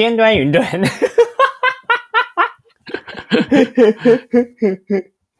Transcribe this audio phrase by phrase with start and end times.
[0.00, 0.64] 尖端云端。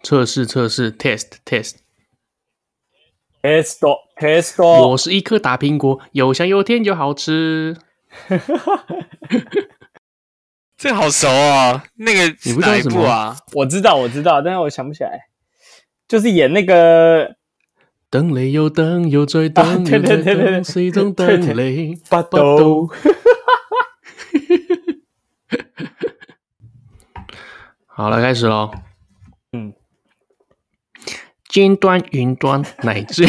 [0.02, 1.76] 测试测试，test test
[3.40, 3.76] test
[4.18, 4.62] test。
[4.62, 7.74] 我是一颗大苹果，又香又甜又好吃。
[10.76, 11.84] 这个好熟啊！
[11.96, 13.34] 那个你不知道什么啊？
[13.54, 15.20] 我知道，我知道，但是我想不起来。
[16.06, 17.36] 就是演那个
[18.10, 22.22] 灯雷又灯又追灯，对对对对，是一种灯雷巴
[28.00, 28.70] 好了，开始喽。
[29.52, 29.74] 嗯，
[31.50, 33.26] 尖端云端乃至，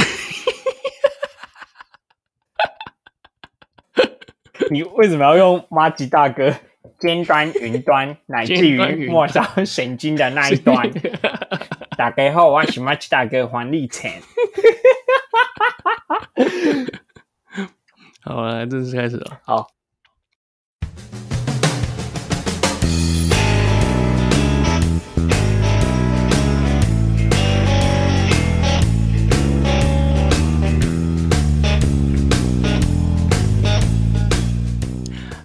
[4.72, 6.56] 你为什么要用马吉大哥？
[7.00, 10.90] 尖端云端乃至于末梢神经的那一端。
[11.98, 14.10] 大家好，我是马吉大哥黄立成。
[18.24, 19.42] 好了，正式开始了。
[19.44, 19.68] 好。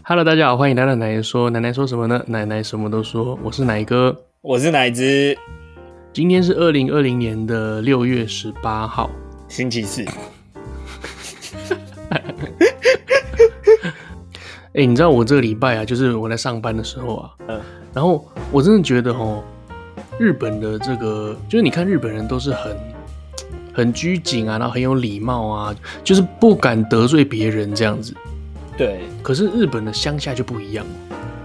[0.09, 1.51] Hello，大家好，欢迎来到奶奶说。
[1.51, 2.23] 奶奶说什么呢？
[2.29, 3.37] 奶奶什么都说。
[3.43, 5.03] 我是奶哥，我是奶子。
[6.13, 9.11] 今天是二零二零年的六月十八号，
[9.49, 10.05] 星期四。
[12.11, 12.23] 哎、
[14.75, 17.61] 欸，你知道我这个礼拜啊，就是我在上班的时候啊，嗯，
[17.93, 19.43] 然后我真的觉得哦，
[20.21, 22.77] 日本的这个，就是你看日本人都是很
[23.75, 28.15] 很拘谨啊，然后很有礼貌啊，就是不敢得罪别人这样子。
[28.77, 30.85] 对，可是日本的乡下就不一样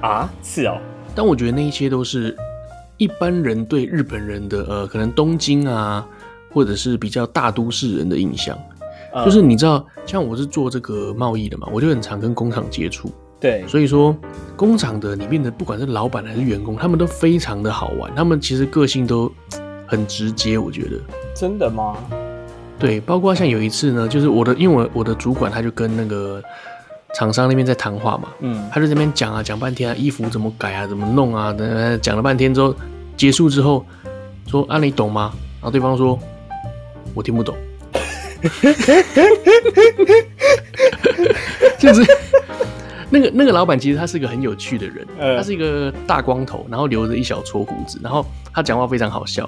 [0.01, 0.77] 啊，是哦。
[1.15, 2.35] 但我觉得那一些都是
[2.97, 6.05] 一般人对日本人的呃，可能东京啊，
[6.51, 8.57] 或者是比较大都市人的印象。
[9.13, 13.09] 嗯、就是你知道，像我是做这个贸易的嘛，我就很常跟工厂接触。
[13.39, 14.15] 对，所以说
[14.57, 19.31] 工厂的里面的不管是老板还是员工，他们都非常的好玩，他们其实个性都
[19.87, 20.57] 很直接。
[20.57, 20.97] 我觉得
[21.33, 21.97] 真的吗？
[22.77, 26.43] 对，包括像有一次呢，就是我的，因为我我的主管他就跟那个。
[27.13, 32.73] 厂商那边在谈话嘛，嗯，他就在那边讲啊，讲半天啊，衣服怎么改啊，怎么弄啊，等讲了半天之后，
[33.17, 33.85] 结束之后
[34.47, 35.33] 说啊，你懂吗？
[35.59, 36.17] 然后对方说，
[37.13, 37.53] 我听不懂，
[41.77, 42.01] 就是
[43.09, 45.05] 那个那个老板其实他是一个很有趣的人，
[45.37, 49.47] 他是一个大光头，然后留着一小撮胡子，然后他讲话非常好笑。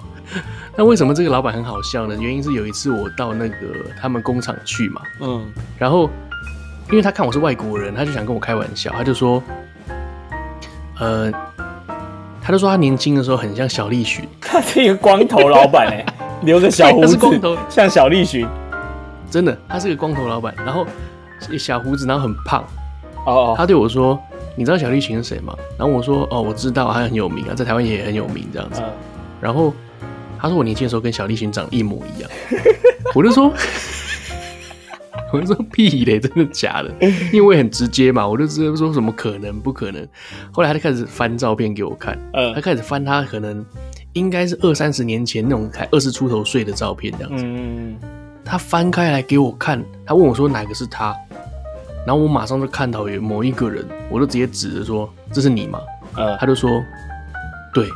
[0.76, 2.16] 那为什么这个老板很好笑呢？
[2.20, 3.56] 原因是有一次我到那个
[4.02, 5.46] 他们工厂去嘛，嗯，
[5.78, 6.10] 然后。
[6.90, 9.42] 因为他看我是外国人，他就想跟我开玩笑，他就说，
[11.00, 11.32] 呃，
[12.42, 16.06] 他就说他年轻的时候很像小栗旬， 他是一个光头老板哎，
[16.44, 17.58] 留着小胡子，光头。
[17.70, 18.48] 像小栗旬，
[19.32, 20.86] 真的，他是个光头老板，然后
[21.58, 22.64] 小胡子，然后很胖，
[23.26, 24.20] 哦，他对我说，
[24.56, 25.56] 你知道小栗旬是谁吗？
[25.80, 28.84] 然后我说，哦，我知道，他很有名啊，在台湾也很有名这样子，
[29.42, 29.74] 然后
[30.40, 32.30] 他说我年轻的时候跟小栗旬长得一模一样，
[33.16, 33.52] 我就说。
[35.34, 36.94] 我就说 屁嘞，真的假的？
[37.34, 40.08] 因为我很直接嘛，我就直接说什么可能不可能。
[40.52, 42.18] 后来他就开始翻照片给我看，
[42.54, 43.66] 他开始翻他可能
[44.14, 47.44] 应该是二三十年前那种才二十出头岁的照片这样子。
[47.46, 47.98] 嗯，
[48.46, 51.16] 他翻开来给我看，他问我说哪个是他，
[52.06, 55.80] 然后我马上就看到有某一个人，我就直接指着说这是你吗？
[56.40, 56.70] 他就说
[57.74, 57.88] 对，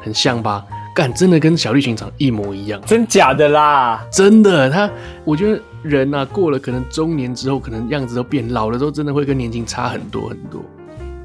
[0.00, 0.64] 很像吧。
[0.94, 4.04] 干，真的跟小栗旬长一模一样，真假的啦？
[4.10, 4.90] 真的，他
[5.22, 10.62] 我觉得人啊，过了可能中年之后，可能样子都变，老了之后真的会跟年轻差很多很多。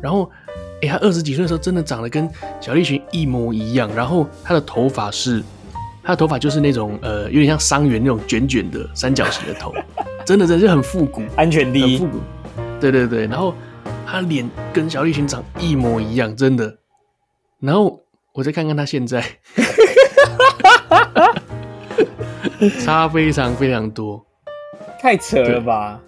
[0.01, 0.29] 然后，
[0.81, 3.89] 哎、欸，他二十几岁的时候真的长得跟小栗旬一模一样。
[3.95, 5.43] 然后他的头发是，
[6.03, 9.73] 他的头发就是那种呃，有点像桑原那种卷卷的三角形的头，
[10.25, 12.23] 真的真的就很复古，安全第一，很复古。
[12.79, 13.53] 对对对，然后
[14.05, 16.77] 他脸跟小栗旬长一模一样，真的。
[17.59, 17.99] 然后。
[18.35, 19.23] 我再看看他现在，
[22.83, 24.25] 差非常非常多，
[25.03, 25.99] 太扯了吧？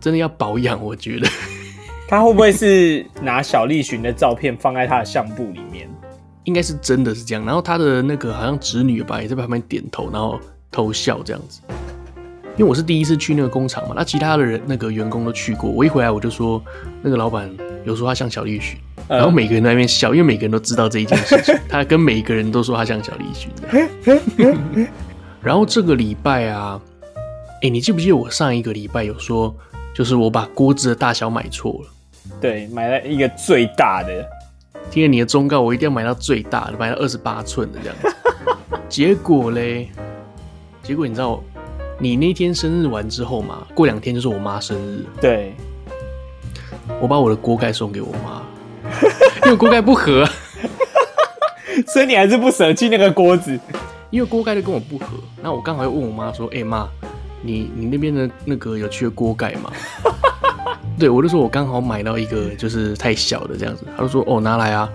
[0.00, 1.26] 真的要保养，我觉得。
[2.06, 5.90] 他会不会是拿小栗旬的照片放在他的相簿里面？
[6.44, 7.44] 应该是真的是这样。
[7.44, 10.38] 然后他的那个好像侄女吧，也在旁边点头，然后
[10.70, 11.62] 偷笑这样子。
[12.56, 15.68] 因为我是第一次去那个工厂嘛，那其他的人那个员工都去过。
[15.68, 16.62] 我一回来我就说，
[17.02, 17.50] 那个老板
[17.84, 18.78] 有说他像小栗旬。
[19.08, 21.58] 然后每个人在那边笑，因为每个人都知道这一件事情。
[21.68, 24.86] 他跟每一个人都说他像小栗旬的。
[25.42, 26.80] 然后这个礼拜啊，
[27.64, 29.56] 哎，你记不记得我上一个礼拜有说，
[29.94, 31.88] 就是我把锅子的大小买错了？
[32.38, 34.22] 对，买了一个最大的。
[34.90, 38.14] 听了你的忠告，我一定要买到最大的，买到二十八寸的这样子。
[38.86, 39.88] 结果嘞，
[40.82, 41.42] 结果你知道，
[41.98, 45.06] 你那天生日完之后嘛，过两天就是我妈生日。
[45.18, 45.54] 对，
[47.00, 48.42] 我把我的锅盖送给我妈。
[49.46, 50.28] 因为锅盖不合，
[51.88, 53.58] 所以你还是不舍弃那个锅子。
[54.10, 55.06] 因为锅盖就跟我不合，
[55.42, 56.86] 那我刚好又问我妈说：“哎、欸、妈，
[57.44, 59.70] 你你那边的那个有缺锅盖吗？”
[60.98, 64.88] 对，我就说我刚好买到一个就是太小的这样子，他就说：“哦，拿来啊，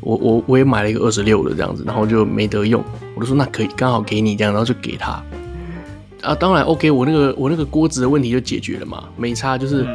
[0.00, 2.82] 我我我也买了一个二十六的这样子，然后就没得用。”
[3.14, 5.22] 我就说：“那可以，刚好给你这样，然后就给他。”
[6.22, 9.86] 啊，当然 OK，我那个我那个锅子的问题就解决了嘛，没差，就是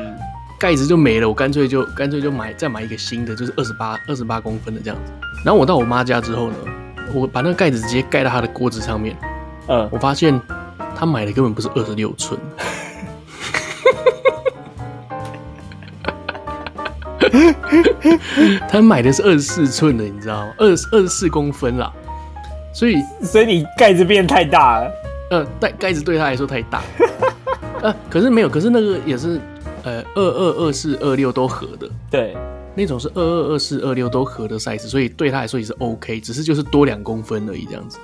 [0.57, 5.11] 盖子就没了，我干脆就干脆就买再买一个新的，就是二十八二十八公分的这样子。
[5.43, 6.55] 然后我到我妈家之后呢。
[7.11, 9.17] 我把那个盖子直接盖到她的锅子上面，
[9.67, 10.39] 嗯，我发现
[10.99, 12.37] 他买的根本不是二十六寸，
[18.67, 20.53] 他买的是二十四寸的，你知道吗？
[20.57, 21.89] 二二十四公分啦，
[22.73, 24.91] 所以所以你盖子变太大了，
[25.31, 26.83] 呃，盖盖子对他来说太大，
[27.81, 29.39] 呃，可是没有，可是那个也是，
[29.83, 32.35] 呃，二二二四二六都合的，对。
[32.75, 37.97] 那种是二二二四二六都合的 size，所以对他来说也是 OK，只是就是多两公分而已这样子。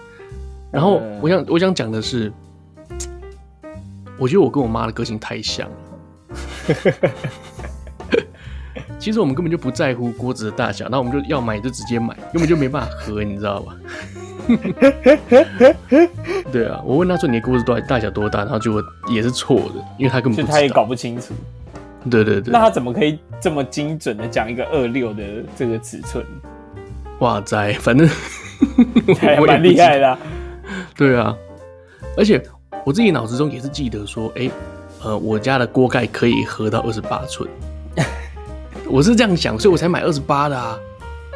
[0.71, 2.31] 然后我想我想讲的是，
[4.17, 5.75] 我觉得我跟我妈的个性太像了。
[8.99, 13.75] 其实我们根本就不在乎锅子的大小，那我们就要买就直接买，根本就没办法合，你知道吧？
[16.51, 21.33] 对啊，我问他说你的锅子多大小多大，然后结果也是错的，因为他根本就，他也搞不清楚。
[22.09, 25.23] 对对对，那他怎么可以这么精准的讲一个二六的
[25.55, 26.25] 这个尺寸？
[27.19, 28.07] 哇塞，反正
[29.19, 30.17] 还蛮厉害的啊。
[30.95, 31.35] 对啊，
[32.17, 32.41] 而且
[32.85, 34.47] 我自己脑子中也是记得说，哎，
[35.03, 37.49] 呃，我家的锅盖可以合到二十八寸，
[38.87, 40.77] 我是这样想，所以我才买二十八的啊。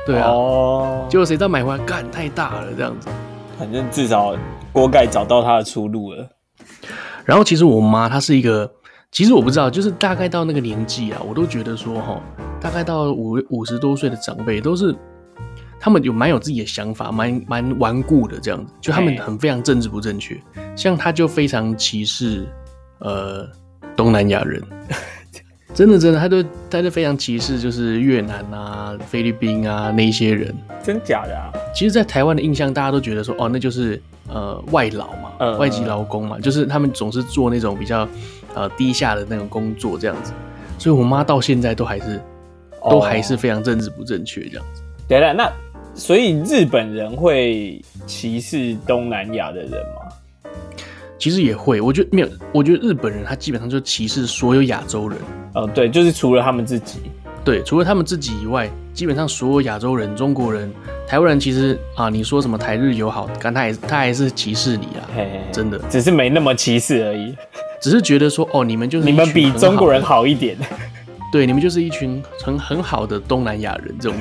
[0.05, 3.09] 对啊，哦，结果谁知道买回来干太大了这样子。
[3.57, 4.35] 反正至少
[4.71, 6.29] 锅盖找到它的出路了。
[7.25, 8.71] 然后其实我妈她是一个。
[9.11, 12.21] 其实我不知道，就是大概到那个年纪啊，我都觉得说哈，
[12.61, 14.95] 大概到五五十多岁的长辈都是，
[15.79, 20.39] 他们有蛮有自己的想法，蛮蛮顽固的这样子，就他们很非常政治不正确。
[20.79, 22.45] 像他就非常歧视
[22.99, 23.45] 呃
[23.95, 24.63] 东南亚人，
[25.75, 31.51] 真的真的，他就他就非常歧视就是越南啊、菲律宾啊那一些人，真假的啊？
[31.75, 38.07] 其实，在台湾的印象，大家都觉得说哦，那就是呃外劳嘛，呃、外籍劳工嘛，就是他们总是做那种比较。
[38.55, 40.33] 呃，低下的那种工作这样子，
[40.79, 42.19] 所以我妈到现在都还是，
[42.89, 44.81] 都还是非常政治不正确这样子。
[45.07, 45.53] 对了，那
[45.93, 49.98] 所以日本人会歧视东南亚的人吗？
[51.19, 55.17] 其实也会，我觉得没有，我觉得日本人他基本上就歧视所有亚洲人。
[55.53, 56.99] 哦，对，就是除了他们自己，
[57.43, 60.71] 对，除了他们自己以外，基本上所有亚洲人、中国人、
[61.07, 65.41] 台湾人，其实啊，你说什么台日友好，但他也他还是歧视你啊，嘿嘿嘿。
[65.51, 67.35] 真的，只是没那么歧视而已。
[67.81, 70.57] 只是觉得说，哦，你们就是你们比中国人好一点，
[71.31, 74.17] 对，你们就是一群很很好的东南亚人，这种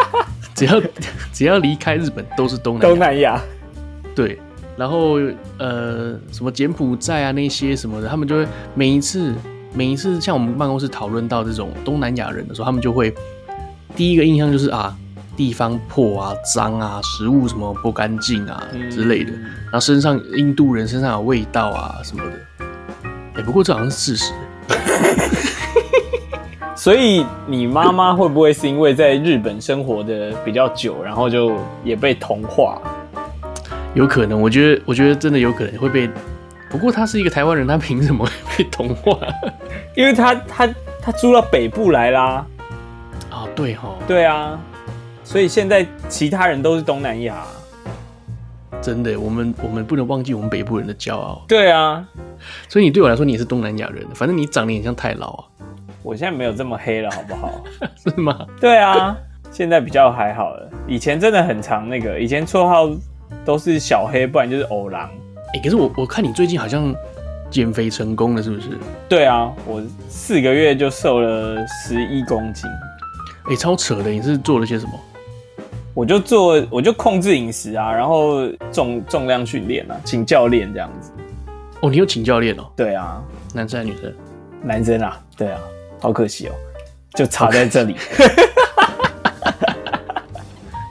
[0.54, 0.80] 只要
[1.32, 3.40] 只要离开日本都是东南东南亚，
[4.14, 4.38] 对，
[4.76, 5.18] 然后
[5.58, 9.34] 呃，什么柬埔寨啊那些什么的，他们就会每一次
[9.74, 13.14] 每一次像我们办公室讨论到这种东南亚人的时候，他们就会
[13.94, 14.96] 第一个印象就是啊，
[15.36, 22.32] 地方破啊、脏啊、食物什么不干净啊之类的，然后身上印度人身上有味道啊什么的。
[23.34, 24.32] 哎、欸，不过这好像是事实。
[26.74, 32.80] 所以你妈妈会不会是因为在日本生活的比较久，然后就也被同化？
[33.94, 36.08] 有可能，我觉得，我觉得真的有可能会被。
[36.70, 39.18] 不过他是一个台湾人，他凭什么会被同化？
[39.94, 40.66] 因为他他
[41.02, 42.46] 他租到北部来啦。
[43.30, 44.58] 啊，对哈，对啊。
[45.24, 47.44] 所以现在其他人都是东南亚。
[48.80, 51.44] 真的，我们我们不能忘记我们北部人的骄傲。
[51.46, 52.04] 对啊，
[52.68, 55.44] 所以你对我来说你也是东南亚人，反正你长得也像太老啊。
[56.02, 57.62] 我现在没有这么黑了，好不好？
[58.02, 58.46] 是吗？
[58.58, 59.14] 对啊，
[59.52, 60.68] 现在比较还好了。
[60.88, 62.90] 以前真的很长那个，以前绰号
[63.44, 65.10] 都是小黑，不然就是偶狼。
[65.54, 66.94] 哎、欸，可是我我看你最近好像
[67.50, 68.68] 减肥成功了，是不是？
[69.08, 72.70] 对啊，我四个月就瘦了十一公斤。
[73.44, 74.10] 哎、欸，超扯的！
[74.10, 74.92] 你是做了些什么？
[75.94, 81.10] 我就做，我就控制饮食啊，然后重重量训练啊，请教练这样子。
[81.80, 82.64] 哦，你有请教练哦？
[82.74, 83.22] 对啊，
[83.52, 84.14] 男生还是女生？
[84.62, 85.60] 男生啊，对啊，
[86.00, 86.52] 好可惜哦，
[87.14, 87.96] 就差在这里。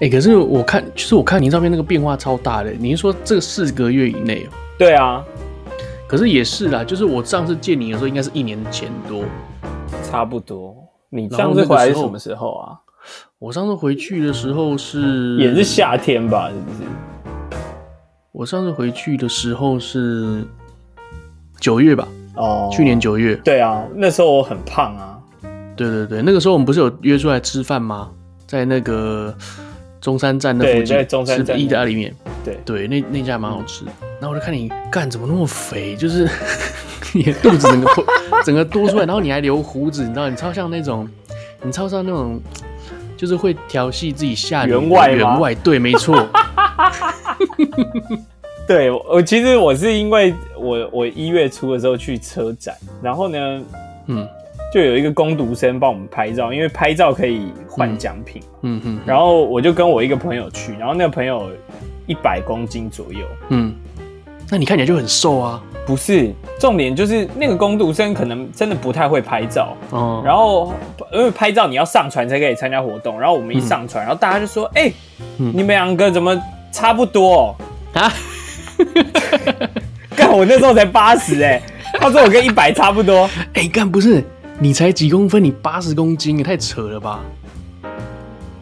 [0.02, 2.72] 哎、欸，可是我看，就是我看您照片那个变化超大的。
[2.72, 4.50] 你是说这四个月以内哦？
[4.76, 5.24] 对啊，
[6.08, 9.24] 可是也是啦，就是我上次见你的时候，应该是一年前多，
[10.04, 10.76] 差不多。
[11.12, 12.80] 你上次回来是什么时候啊？
[13.38, 16.50] 我上次回去的时候是 也是夏天吧？
[16.50, 16.90] 是不是？
[18.32, 20.44] 我上次回去的时候是
[21.60, 22.08] 九月吧？
[22.38, 23.36] 哦，去年九月。
[23.44, 25.20] 对啊，那时候我很胖啊。
[25.76, 28.10] 对对对，那个时候我们不是有约出来吃饭吗？
[28.48, 29.34] 在那个
[30.02, 33.86] 中山站那附近吃意大利面，对对，那那家蛮好吃。
[34.20, 36.28] 然后我就看你干怎么那么肥，就是
[37.14, 37.90] 你的肚子整个
[38.44, 41.08] 整个多出来，然后你还留胡子，你知道你超像那种，
[41.62, 42.40] 你超像那种，
[43.16, 46.28] 就是会调戏自己下员外员外，对，没错。
[48.68, 53.62] 对我其实我是因为我我一月初的时候去车展，然后呢，
[54.08, 54.28] 嗯。
[54.72, 58.42] 就有一个攻读生帮我们拍照，因为拍照可以换奖品。
[58.62, 59.00] 嗯嗯。
[59.06, 61.50] 然后我就跟我一个朋友去，然后那个朋友
[62.08, 63.20] 一百公斤左右。
[63.50, 63.76] 嗯。
[64.50, 65.62] 那你看起来就很瘦啊？
[65.86, 69.76] 不是，重点就是那个攻读生可能真的不太会拍照。
[69.90, 70.22] 哦。
[70.26, 70.74] 然后
[71.12, 74.92] 因为拍照你要上传才可以参加活动，然后我们一上传，然后大家就说：“哎，
[75.38, 76.38] 你们两个怎么
[76.72, 77.56] 差不多？”
[77.94, 78.12] 啊？
[80.16, 81.62] 干，我那时候才八十哎，
[82.00, 83.30] 他说我跟一百差不多。
[83.54, 84.24] 哎，干不是。
[84.64, 85.44] 你才几公分？
[85.44, 87.20] 你八十公斤，也太扯了吧！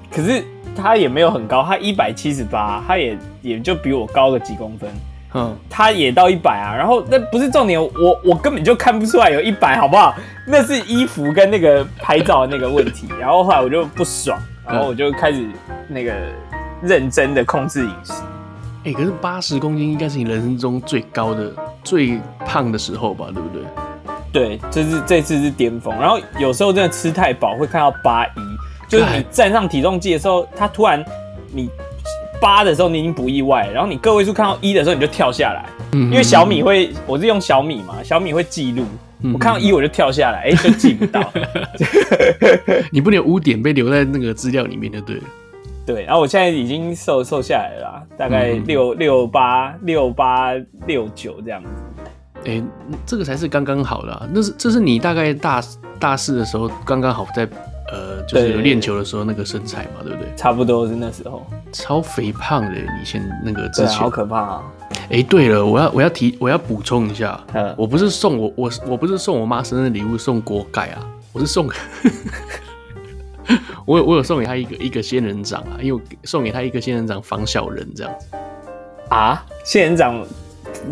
[0.09, 0.41] 可是
[0.73, 4.89] 他也没有很高，他一百七十八，他也也就比我高个几公分。
[5.33, 6.73] 嗯，他也到一百啊。
[6.73, 10.15] 然后那不是重点，我我根本就看不出来有一百，好不好？
[10.47, 13.09] 那是衣服跟那个拍照的那个问题。
[13.19, 15.45] 然后后来我就不爽，然后我就开始
[15.89, 16.13] 那个
[16.81, 18.13] 认真的控制饮食。
[18.13, 21.53] 哎、欸，可是八十公斤应该是你人生中最高的、
[21.83, 23.25] 最胖的时候吧？
[23.33, 23.61] 对不对？
[24.31, 28.29] 对，这是这次是巅峰，然后有时候真的吃太饱会看到八一，
[28.87, 31.03] 就是你站上体重计的时候，它突然
[31.51, 31.67] 你
[32.39, 38.85] 八的时候你已经不意外，然后你个位数看到一的时候你就跳下来，因为小米会，我是用小米嘛，小米会记录，
[39.33, 41.21] 我看到一我就跳下来，哎，就记不到，
[42.91, 45.23] 你不能有污点被留在那个资料里面就对了，
[45.87, 50.53] 对，然后我现在已经瘦瘦下来了啦，大概六六八六八
[50.85, 51.69] 六九这样子。
[52.45, 52.63] 哎、欸，
[53.05, 54.27] 这个才是刚刚好的、啊。
[54.31, 55.63] 那是这是你大概大
[55.99, 57.47] 大四的时候刚刚好在
[57.91, 60.31] 呃，就是练球的时候那个身材嘛，对不对？
[60.35, 61.45] 差不多是那时候。
[61.71, 63.97] 超肥胖的，你先那个之前。
[63.97, 64.63] 好可怕啊！
[65.09, 67.39] 哎、欸，对了，我要我要提我要补充一下，
[67.75, 71.67] 我不是送我我我不是送我妈生日礼物送锅盖啊，我是送，
[73.85, 78.27] 我有我有送给她一个一个仙人掌啊，因为我送给她一个仙人掌防小人这样子。
[79.09, 80.23] 啊，仙人掌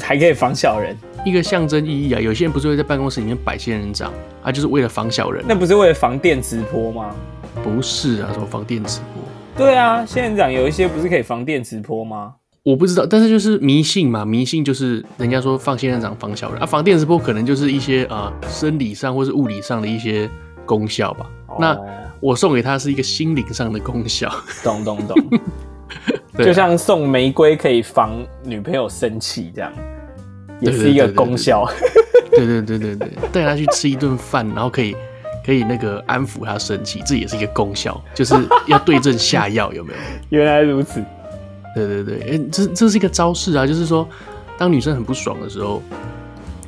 [0.02, 0.98] 还可以防小人？
[1.28, 5.44] 一个象征意义啊，有些人不是会在办公室里面摆仙人掌啊，就是为了防小人。
[5.48, 7.16] 那不是为了防电磁波吗？
[7.64, 9.24] 不是啊，什么防电磁波？
[9.58, 12.36] 对啊，仙人掌有一些不是可以防电磁波吗？
[12.64, 20.30] 我不知道，但是就是迷信嘛，迷信就是人家说放仙人掌防小人啊，防电磁波可能就是一些啊、呃、生理上或是物理上的一些
[20.66, 21.26] 功效吧。
[21.48, 21.78] 哦、那
[22.20, 24.30] 我送给他是一个心灵上的功效，
[24.64, 25.18] 懂懂懂，
[26.44, 28.12] 就像送玫瑰可以防
[28.44, 29.72] 女朋友生气这样。
[30.60, 31.68] 也是一个功效，
[32.32, 34.96] 对对对对对，带他去吃一顿饭，然后可以
[35.46, 38.34] 可以那个安抚他生气，这也是一个功效，就是
[38.68, 40.00] 要对症下药，有没有？
[40.38, 41.04] 原来如此，
[41.76, 44.08] 对对对，哎，这这是一个招式啊，就是说，
[44.58, 45.82] 当女生很不爽的时候，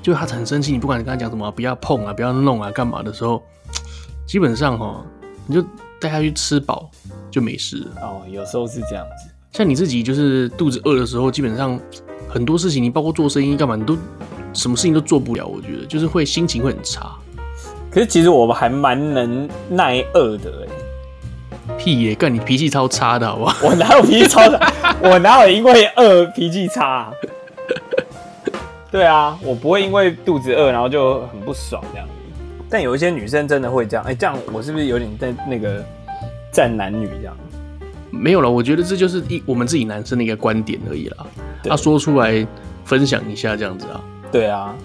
[0.02, 3.44] 就她很生气，你不管你跟她讲什么，不要碰啊，不要弄啊，干嘛的时候，
[4.26, 5.04] 基本上哈，
[5.48, 5.62] 你就
[6.00, 6.90] 带她去吃饱
[7.32, 7.92] 就没事了。
[8.02, 11.80] 哦，有时候是这样子，像你自己就是肚子饿的时候，基本上。
[12.30, 13.98] 很多事情，你包括做生意干嘛，你都
[14.54, 15.46] 什么事情都做不了。
[15.46, 17.12] 我觉得就是会心情会很差。
[17.92, 21.76] 可是其实我还蛮能耐饿的哎、欸。
[21.78, 23.56] 屁耶、欸，干你脾气超差的好不好？
[23.68, 24.74] 我哪有脾气超差？
[25.02, 27.14] 我哪有因为饿脾气差、啊？
[28.92, 32.08] 对啊，我不会因为肚子饿然后就很不爽这样。
[32.70, 34.04] 但有一些女生真的会这样。
[34.06, 35.84] 哎、欸，这样我是不是有点在那个
[36.52, 37.36] 战男女这样？
[38.12, 41.26] 没有了，我觉得这就是一我们自己男生的一个观点而已啦。
[41.64, 42.46] 他说出来
[42.86, 44.02] 分享一下这样子啊。
[44.32, 44.76] 对啊，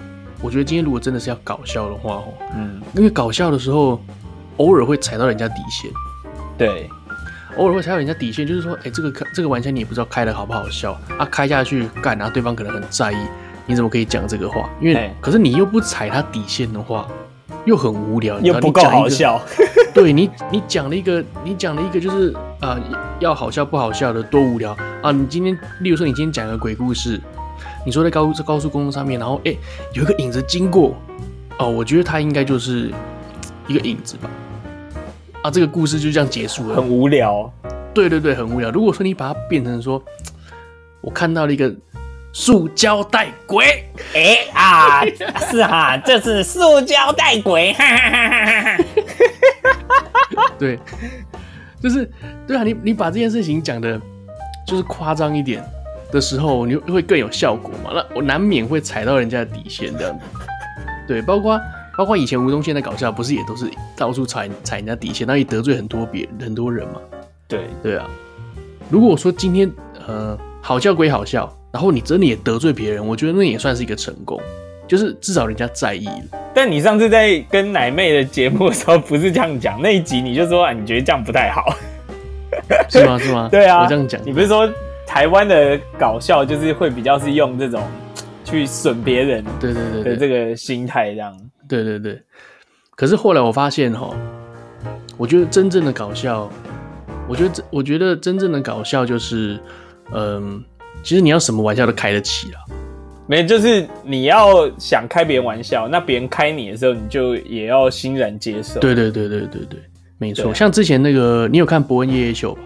[0.43, 2.23] 我觉得今天如果真的是要搞笑的话，
[2.57, 4.01] 嗯，因为搞笑的时候
[4.57, 5.91] 偶尔会踩到人家底线。
[6.57, 6.89] 对，
[7.57, 13.17] 偶尔会踩到人家底线，就是说，哎，这个这个玩笑你也不知道开的好不好笑啊，开下去干，然后对方可能很在意，
[13.67, 14.69] 你怎么可以讲这个话？
[14.81, 17.09] 因为可是你又不踩他底线的话。
[17.65, 19.41] 又很无聊，又不够好笑。
[19.95, 22.31] 对你，你讲了一个，你讲了一个，就是
[22.61, 22.81] 啊、呃，
[23.21, 25.13] 要好笑不好笑的，多无聊啊！
[25.13, 27.21] 你今天，例如说，你今天讲个鬼故事，
[27.87, 29.59] 你说在高在高速公路上面，然后哎、欸，
[29.93, 30.97] 有一个影子经过，
[31.59, 32.91] 哦，我觉得它应该就是
[33.69, 34.29] 一个影子吧。
[35.43, 37.51] 啊，这个故事就这样结束了，很无聊。
[37.95, 38.71] 对对对，很无聊。
[38.73, 40.03] 如果说你把它变成说，
[41.01, 41.73] 我看到了一个。
[42.37, 45.05] 塑胶袋鬼，哎、欸、啊，
[45.49, 48.77] 是哈，这是塑胶袋鬼，哈哈哈哈哈
[50.37, 50.45] 哈。
[50.59, 50.77] 对，
[51.81, 52.11] 就是
[52.45, 54.01] 对啊，你你把这件事情讲的，
[54.67, 55.65] 就是夸张一点
[56.11, 57.93] 的时候，你会更有效果嘛？
[57.95, 60.25] 那我难免会踩到人家的底线这样子。
[61.07, 61.61] 对，包括
[61.97, 67.01] 包括以前吴宗宪在搞笑，不是也都是到处踩踩人家底线，然后也得罪很多别人很多人嘛。
[67.47, 68.11] 对对啊，
[68.91, 69.71] 如果说今天
[70.09, 74.41] 呃好笑归好笑，然后你真的也得罪别人，我觉得那也算是一个成功，
[74.87, 76.39] 就是至少人家在意了。
[76.55, 81.77] 但你上次在跟奶妹的节目的时候不是这样讲，那一集你就说啊，你觉得这样不太好，
[82.89, 83.19] 是吗？
[83.19, 83.49] 是吗？
[83.53, 84.73] 对啊，我这样讲，你不是说
[85.05, 87.83] 台湾的搞笑就是会比较是用这种
[88.45, 91.37] 去损别人，对对对的这个心态这样，
[91.69, 92.23] 对对对。
[92.95, 94.15] 可是后来我发现哈，
[95.17, 96.49] 我觉得真正的搞笑，
[97.29, 99.59] 我觉得我觉得真正的搞笑就是，
[100.13, 100.63] 嗯，
[101.05, 102.59] 其实你要什么玩笑都开得起啊。
[103.27, 108.81] 没，就是你要想开别人玩笑，那别人开你的时候，你就也要欣然接受。
[108.81, 109.81] 对对对对对对，
[110.19, 110.53] 没错。
[110.53, 112.61] 像之前那个，你有看伯恩夜夜秀吧？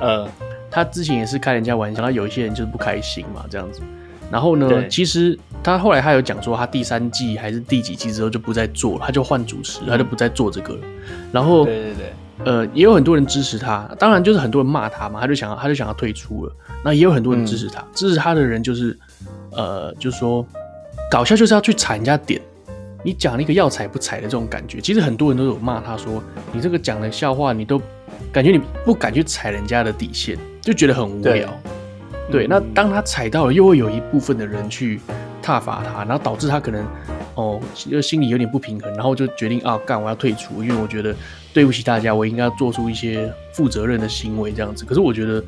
[0.00, 0.28] 呃，
[0.70, 3.80] 他之前也是开人家玩笑，然后有一些人就是不开心嘛，这样子。
[4.30, 10.80] 然后呢，其实他后来他有讲说，他第三季还是第几季之后就不再做了，他就换主持，他就不再做这个了。
[11.32, 12.12] 然后，对对对，
[12.44, 16.52] 呃，也有很多人支持他，当然就是很多人骂他嘛，他就想要他就想要退出了。
[16.84, 18.98] 那也有很多人支持他，嗯、支持他的人就是。
[19.52, 20.46] 呃，就是说，
[21.10, 22.40] 搞笑就是要去踩人家点，
[23.02, 24.80] 你讲那个要踩不踩的这种感觉。
[24.80, 27.82] 其实很多人都有骂他说，你这个讲的笑话，你都
[28.30, 31.52] 感觉你不敢去踩人家的底线，就觉得很无聊。
[32.30, 35.00] 对，对，那当他踩到了，又会有一部分的人去
[35.42, 36.86] 挞伐他，然后导致他可能
[37.34, 41.12] 哦，就心里有点不平衡，然后就决定啊，干我要退出，因为我觉得
[41.52, 44.84] 对不起大家，我应该要做出一些负责任的行为这样子。
[44.84, 45.42] 可是我觉得。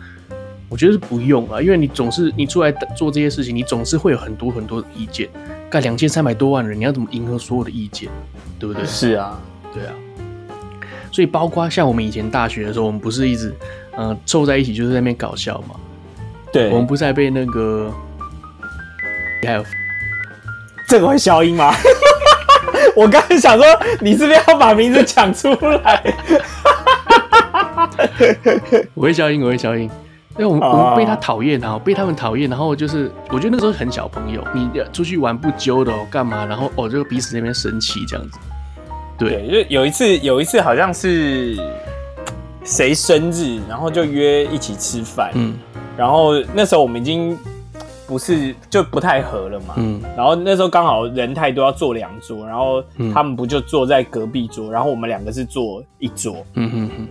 [0.69, 5.29] 我觉得是不用啊，因为你总是你出来做这些事情，你总是会有很多很多的意见。
[5.69, 8.09] 干两千三百多万人，你要怎么迎合所有的意见，
[8.59, 8.83] 对不对？
[8.87, 9.39] 是啊，
[9.75, 9.93] 对啊。
[11.13, 13.55] 所以包括像我们以前大学的时候，我们不是一直
[13.99, 15.75] 嗯凑在一起，就是在那边搞笑嘛。
[16.51, 17.93] 对，我们不是还被那个
[19.43, 19.65] 还有
[20.89, 21.71] 这个会消音吗？
[22.97, 23.67] 我刚才想说，
[24.01, 25.49] 你是不是要把名字讲出
[25.85, 26.15] 来？
[28.95, 29.91] 我会消音，我会消音。
[30.39, 36.47] 因为我们我们被他讨厌啊，被他们讨厌，然后就是我觉得那个时候很小朋友，你出去玩不揪的哦，干嘛？
[36.47, 38.39] 然后哦，就彼此那边生气这样子。
[39.19, 41.55] 对，就有一次，有一次好像是
[42.65, 45.31] 谁生日，然后就约一起吃饭。
[45.35, 45.55] 嗯，
[45.99, 47.39] 然后那时候我们已经
[48.13, 49.75] 不是就不太合了嘛。
[49.79, 56.45] 嗯，然后那时候刚好人太多，要坐两桌，然后他们不就坐在隔壁桌，然后我们两个是坐一桌。
[56.55, 57.09] 嗯哼哼，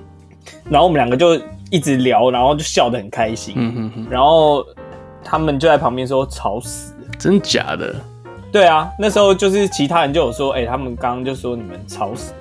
[0.69, 1.41] 然后我们两个就。
[1.71, 3.53] 一直聊，然后就笑得很开心。
[3.57, 4.07] 嗯哼哼。
[4.09, 4.61] 然后
[5.23, 7.95] 他们就在旁边说：“吵死！”真假的？
[8.51, 12.33] 对啊，那时候就是其他人就有说：“哎、欸，他们刚刚就说你们吵死。”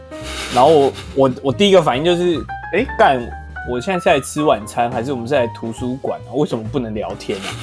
[0.52, 2.38] 然后我我我第一个反应就是
[2.74, 3.22] ：“哎、欸，干！
[3.70, 6.34] 我现在是在吃晚餐，还是我们是在图书馆啊？
[6.34, 7.54] 为什么不能聊天啊？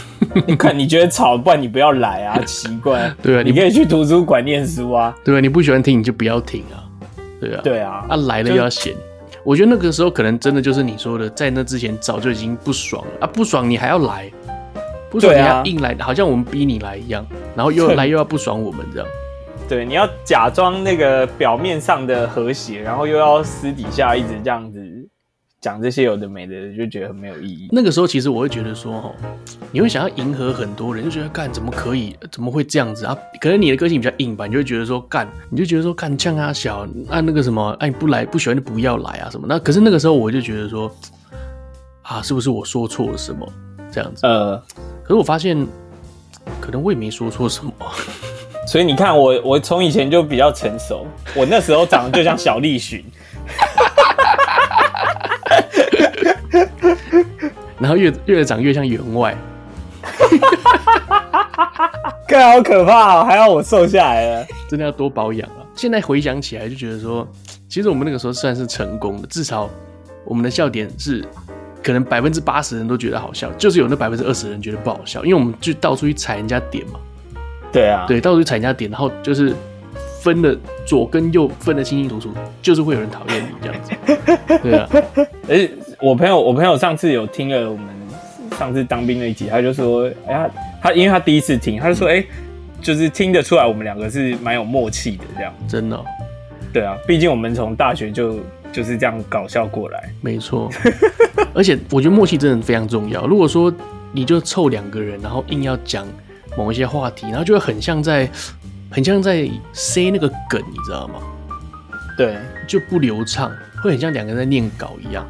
[0.47, 2.39] 你 看你觉得吵，不然你不要来啊！
[2.45, 3.11] 奇怪。
[3.21, 5.15] 对啊，你可以去图书馆念书啊。
[5.23, 6.83] 对啊，你不喜欢听你就不要听啊。
[7.39, 7.61] 对啊。
[7.63, 8.05] 对啊。
[8.09, 8.93] 啊，来了又要嫌。
[9.43, 13.29] 我觉得那个时候可能真的就是你说的，在那之前早就已经不爽了啊！
[13.31, 14.29] 不爽你还要来，
[15.09, 19.07] 不爽你还要硬来，好像我们逼你来一样，然后又 来又要不爽我们这样。
[19.69, 24.79] 对，你要假装那个表面上的和谐，然后又要私底下一直这样子。
[25.67, 27.67] 讲这些有的没的，就觉得很没有意义。
[27.73, 29.13] 那个时候，其实我会觉得说，吼，
[29.69, 33.13] 你会想要迎合很多人，就觉得干怎么可以，怎么会这样子啊？
[33.41, 39.45] 可能你的个性比较硬吧，你就会觉得说干，你就觉得说干呛啊小，啊那个什么，哎，你不来不喜欢就不要来啊什么。
[39.45, 40.89] 那可是那个时候我就觉得说，
[42.03, 43.45] 啊，是不是我说错了什么
[43.91, 44.25] 这样子？
[44.25, 44.55] 呃，
[45.03, 45.67] 可是我发现，
[46.61, 47.73] 可能我也没说错什么。
[48.65, 53.03] 所以你看我，我从以前就比较成熟，我那时候长得就像小栗旬。
[57.87, 59.33] 然后越越长越像员外，
[62.27, 63.23] 看好可怕哦！
[63.23, 65.63] 还要我瘦下来了， 真的要多保养啊！
[65.73, 67.25] 现在回想起来就觉得说，
[67.69, 69.69] 其实我们那个时候算是成功的，至少
[70.25, 71.23] 我们的笑点是
[71.81, 76.99] 可能百分之八十人都觉得好笑，就是有那百分之二十人觉得不好笑，因为我们就到处去踩人家点嘛。
[77.71, 79.55] 对啊，对，到处去踩人家点，然后就是
[80.21, 83.93] 分的左跟右分得清清楚楚，就是会有人讨厌你这样子。
[84.61, 84.89] 对啊，
[85.47, 85.55] 而
[85.99, 87.87] 我朋友，我朋友上次有听了我们
[88.57, 90.49] 上次当兵那一集，他就说，哎、欸、呀，
[90.81, 92.27] 他因为他第一次听，他就说，哎、欸，
[92.81, 95.51] 就是听得出来我们两个是蛮有默契的，这样。
[95.67, 96.05] 真的、哦？
[96.71, 98.39] 对啊，毕竟我们从大学就
[98.71, 100.09] 就是这样搞笑过来。
[100.21, 100.69] 没错。
[101.55, 103.25] 而且我觉得默契真的非常重要。
[103.25, 103.73] 如果说
[104.11, 106.07] 你就凑两个人，然后硬要讲
[106.55, 108.29] 某一些话题，然后就会很像在
[108.91, 111.15] 很像在塞那个梗，你知道吗？
[112.15, 112.35] 对，
[112.67, 115.25] 就不流畅，会很像两个人在念稿一样。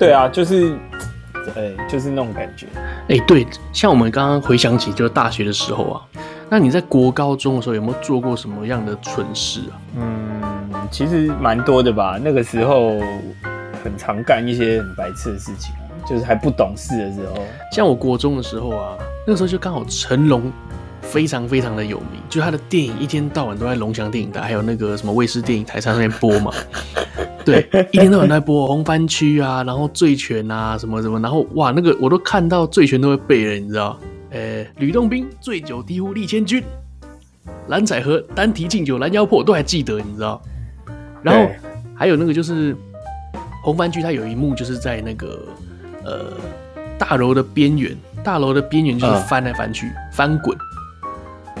[0.00, 0.78] 对啊，就是，
[1.54, 2.66] 呃，就是那种感觉。
[3.08, 6.00] 哎、欸，对，像我们刚刚回想起，就是大学的时候啊，
[6.48, 9.76] 那你在国高中的时候有没有做过什么样的蠢事啊？
[9.98, 10.40] 嗯，
[10.90, 12.18] 其实蛮多的吧。
[12.18, 12.98] 那个时候，
[13.84, 17.34] 很常干一些很白痴的事情啊，就是还不懂事的时候。
[17.70, 20.50] 像我国中的时候啊，那个时候就刚好成龙
[21.10, 26.52] 非常非常的有名，就他的电影一天到晚都在龙翔电影台，还有那个什么卫视电影台上面播嘛。
[27.44, 33.98] 对，一天到晚都在播红番区啊，然后醉拳啊什么什么，然后哇，那个我都看到醉拳都会背了，你知道？
[34.30, 36.62] 呃、欸，吕洞宾醉酒低呼力千钧，
[37.68, 40.40] 蓝采和单提敬酒拦腰破，都还记得，你知道？
[41.22, 41.50] 然后
[41.96, 42.76] 还有那个就是
[43.64, 45.40] 红番区，它有一幕就是在那个
[46.04, 46.26] 呃
[46.98, 50.56] 大楼的边缘，大楼的边缘就是翻来翻去、嗯、翻滚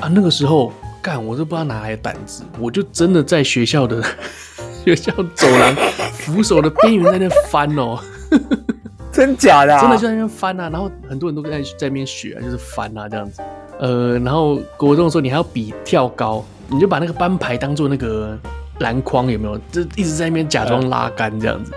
[0.00, 0.08] 啊。
[0.12, 4.02] 那个时候干，我都不知道哪来的胆子，我就真的在学校的
[4.84, 5.74] 学校走廊
[6.12, 7.98] 扶手的边缘在那翻哦。
[9.12, 9.80] 真假的、啊？
[9.80, 13.42] 真的就在那边翻啊，然后很多人都在在那边学啊，就是翻啊这样子。
[13.78, 18.38] 呃，然后国中的时候你还要比跳高，你就把那个班牌当做那个
[18.78, 19.58] 篮筐，有没有？
[19.72, 21.72] 就一直在那边假装拉杆这样子，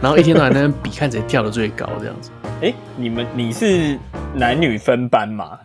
[0.00, 2.30] 然后一天到晚在那边比看谁跳的最高这样子。
[2.62, 3.98] 哎、欸，你们你是
[4.34, 5.58] 男女分班嘛？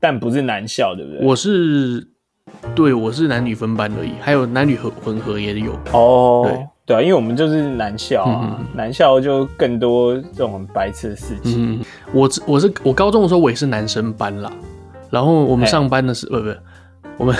[0.00, 1.20] 但不是男校，对不对？
[1.26, 2.06] 我是，
[2.74, 6.42] 对，我是男女分班而已，还有男女合混合也有哦。
[6.46, 6.66] 对。
[6.86, 11.74] 对啊，因为我们就是男校啊，嗯、男校就更多这种很白痴的事情。
[11.74, 14.52] 嗯、我我是我高中的时候我也是男生班啦，
[15.10, 16.54] 然后我们上班的时候，不不，
[17.16, 17.36] 我们，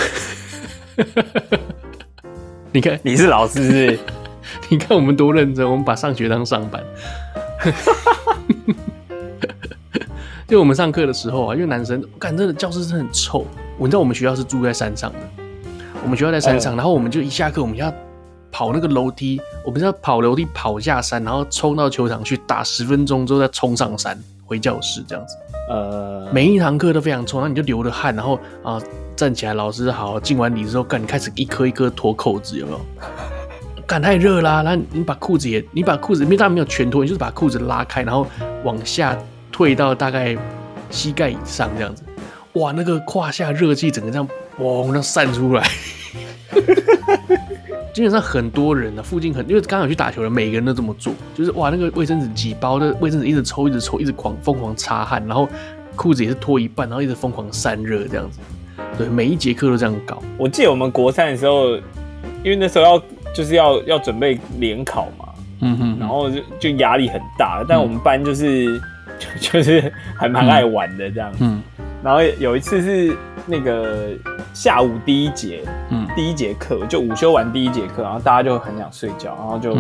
[2.73, 3.99] 你看你是老师是是，
[4.69, 6.83] 你看我们多认真，我们把上学当上班。
[10.49, 13.45] 就我们上课的时候啊，因为男生，感觉教室真的很臭。
[13.79, 15.19] 我知道我们学校是住在山上的，
[16.05, 17.93] 我们学校在山上，然后我们就一下课我们要。
[18.53, 25.37] 跑那个楼梯，我们是要跑楼梯跑下山，然后冲到球场去打十分钟之后再冲上山回教室这样子。
[25.69, 28.81] 呃，每一堂课都非常臭，然后你就流着汗，然后啊
[29.15, 32.81] 站起来，老师好，敬完礼之后，干你开始一颗一颗脱扣子，有没有？
[33.87, 38.27] 干太热啦，然后你把裤子也，你把裤子，因为当然没有全脱，你就是把裤子拉开，然后
[38.65, 39.15] 往下
[39.57, 40.37] 退到大概
[40.91, 42.03] 膝盖以上这样子。
[42.53, 45.67] 哇，那个胯下热气整个这样哇那散出来。
[47.95, 55.49] 基本上很多人呢、啊，附近很因为刚好去打球的，每个人都这么做，就是哇，那个卫生纸几包的卫生纸一直抽，一直抽，一直狂疯狂擦汗，然后
[55.95, 58.39] 裤子也是脱一半，然后一直疯狂散热这样子。
[58.99, 60.23] 对，每一节课都这样搞。
[60.37, 61.77] 我记得我们国三的时候，
[62.45, 63.03] 因为那时候要
[63.35, 65.29] 就是要要准备联考嘛，
[65.61, 68.81] 嗯哼，然后就就压力很大，但我们班就是、嗯、
[69.19, 71.63] 就就是还蛮爱玩的这样子，嗯，
[72.03, 74.11] 然后有一次是那个。
[74.53, 79.77] 下午第一节，嗯，第一节课就午休完第一节课，然后大家就很想睡觉，然后就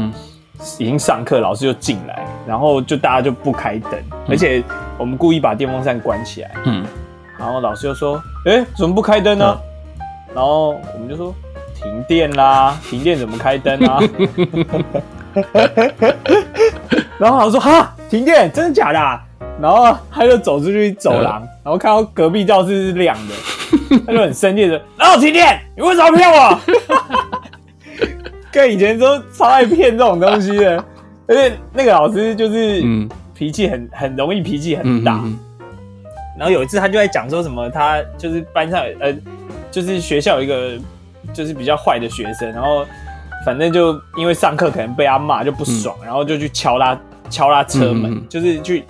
[0.78, 3.92] 已经上课，老师就进来，然后就大家就不开灯，
[4.28, 4.62] 而且
[4.98, 6.84] 我们故意把电风扇关起来，嗯，
[7.38, 9.58] 然后老师就说：“哎，怎么不开灯呢？”
[10.34, 11.34] 然后我们就说
[11.74, 13.98] ：“停电啦，停电怎么开灯啊？”
[17.18, 19.22] 然后老师说：“哈，停电，真的假的啊？”
[19.60, 23.34] 然后他就走出去走廊，然后看到隔壁教室是亮的。
[24.06, 26.60] 他就很生气的，然后停电，你为什么骗我？
[28.52, 30.82] 跟以前都超爱骗这种东西的，
[31.26, 32.82] 而且那个老师就是
[33.34, 35.22] 脾气很很容易脾气很大。
[36.38, 39.14] 然后有一次他就在讲说什么，他就是班上呃，
[39.70, 40.78] 就是学校有一个
[41.32, 42.86] 就是比较坏的学生，然后
[43.46, 48.84] 反正就因为上课可能被他骂就不爽，然后就去敲他敲他车门，就是去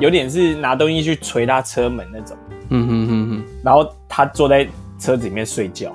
[0.00, 2.36] 有点是拿东西去捶他车门那种。
[2.70, 4.66] 嗯哼哼哼，然后他坐在
[4.98, 5.92] 车子里面睡觉，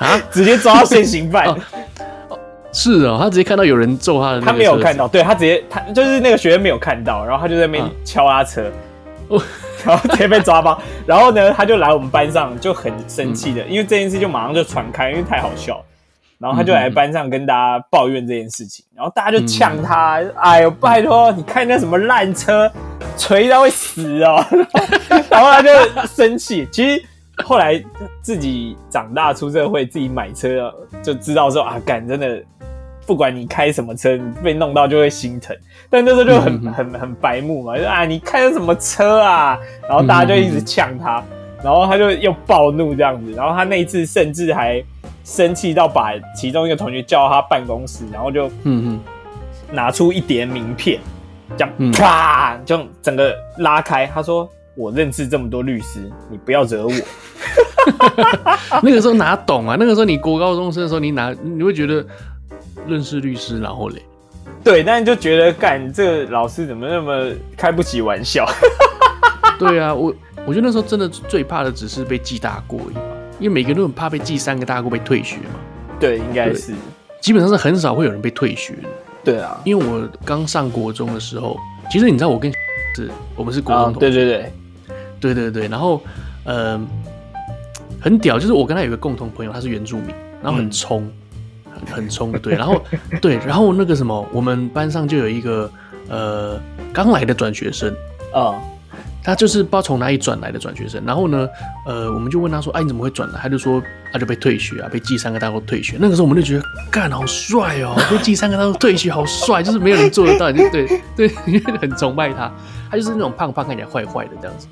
[0.00, 1.46] 啊， 直接抓到现行犯。
[1.46, 2.38] 哦，
[2.72, 8.62] 是哦，他直接看到有人揍他的，他没有看到，对他直接他就是那个学生没有看到，然后他就在那边敲他车，
[9.28, 9.36] 啊、
[9.84, 10.80] 然后直接被抓包。
[11.06, 15.84] 然后呢，他就来我们班上就很生气的，嗯、因为这件事就马上就传开，因为太好笑。
[16.38, 22.70] 然后他就来班上跟大家抱怨这件事情，然后大家就呛他，嗯、哎呦，拜托，你看那什么烂车，
[23.16, 24.44] 锤到会死哦。
[25.30, 25.70] 然后他就
[26.06, 26.68] 生气。
[26.70, 27.02] 其实
[27.42, 27.82] 后来
[28.20, 30.70] 自己长大出社会，自己买车
[31.02, 32.42] 就知道说啊，干真的，
[33.06, 35.56] 不管你开什么车，你被弄到就会心疼。
[35.88, 39.58] 但那时候就很、嗯、很很白目嘛，就啊，你开的什么车啊？
[39.88, 41.24] 然后大家就一直呛他，
[41.64, 43.32] 然后他就又暴怒这样子。
[43.32, 44.84] 然后他那一次甚至还。
[45.26, 49.00] 生气到把其中一个同学叫到他办公室，然后就嗯
[49.72, 51.00] 拿出一叠名片，
[51.58, 54.06] 这样啪就整个拉开。
[54.06, 56.92] 他说：“我认识这么多律师，你不要惹我。
[58.84, 59.76] ”那个时候哪懂啊？
[59.76, 62.06] 那个时候你国高中生的时候，你哪你会觉得
[62.86, 64.00] 认识律师，然后嘞？
[64.62, 68.48] 对，但是就觉得干这个老师怎么那么开不起玩笑？
[69.58, 70.14] 对啊，我
[70.46, 73.15] 我觉得那时候真的最怕的只是被记大过而已。
[73.38, 75.60] 因为每个人都很怕被记三个大过被退学嘛，
[76.00, 76.72] 对，应该是，
[77.20, 78.88] 基本上是很少会有人被退学的。
[79.24, 81.58] 对啊，因为我刚上国中的时候，
[81.90, 82.52] 其实你知道我跟
[82.94, 84.52] 是我们是国中同学，对对对，
[85.20, 86.00] 对对对，然后
[86.44, 86.80] 呃
[88.00, 91.02] 很屌，就是我跟他有个共同朋友，他是原住民，然后很冲，
[91.66, 92.80] 嗯、很很冲的，对，然后
[93.20, 95.70] 对，然后那个什么，我们班上就有一个
[96.08, 96.60] 呃
[96.92, 97.94] 刚来的转学生。
[98.32, 98.54] 啊。
[99.26, 101.48] 嗯他就是不知道从哪里转来的转学生，然后呢，
[101.84, 110.86] 呃，我们就问他说：“哎，你怎么会转来？”他就说：“他就被退学啊，被记三个大过退学。”那个时候我们就觉得，干好帅哦，被记三个大过退学好帅，就是没有人做得到，就对
[111.16, 112.48] 对，因为很崇拜他。
[112.88, 114.68] 他就是那种胖胖看起来坏坏的这样子。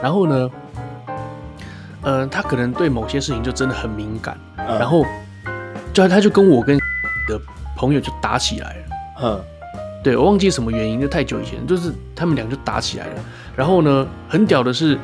[0.00, 0.50] 然后呢，
[2.02, 5.04] 呃，他可能对某些事情就真的很敏感，嗯、然后
[5.92, 6.78] 就他就跟我跟
[7.26, 7.40] 的
[7.76, 8.84] 朋友就打起来了。
[9.24, 9.44] 嗯。
[10.02, 13.24] 对，我忘记什么原因，就太久以前，就是他们俩就打起来了。
[13.54, 14.98] 然后呢，很屌的是，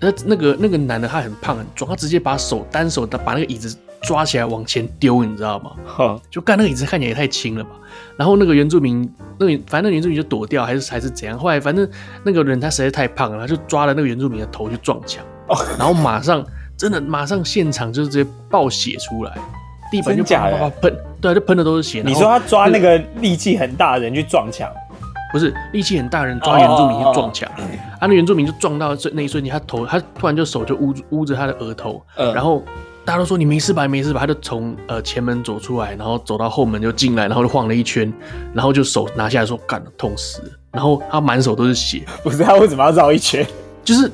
[0.00, 5.72] 那那个那个男的他很胖很壮，他直接把手单手的把那个椅子抓起来往前丢，你知道吗？
[5.86, 7.70] 哈，就干那个椅子看起来也太轻了吧。
[8.16, 11.38] 然后那个原住民，那个反正那个原住民就躲掉，还是还是怎样？
[11.38, 11.88] 后来反正
[12.24, 15.24] 那个人他实在太胖了，他就抓了那个原住民的头去撞墙，
[15.78, 16.44] 然后马上
[16.76, 19.38] 真的马上现场就是直接爆血出来。
[19.92, 22.02] 地板就啪啪啪喷，对，就喷的都是血。
[22.04, 24.68] 你说他抓那个力气很大的人去撞墙，
[25.30, 27.48] 不是力气很大的人抓原住民去撞墙，
[28.00, 32.62] 啊，那原住民就撞到这那一瞬间，他头他突然就手就捂捂着他的额头，然后
[33.04, 38.10] 大家都说你没事吧，你没事吧，他就从呃前门走出来，然后走到后门就进来，然后就晃了一圈，
[38.54, 43.46] 然后就手拿下来说干了，痛死了，然后他满手都是血， 不是他为什么要绕一圈？
[43.84, 44.10] 就是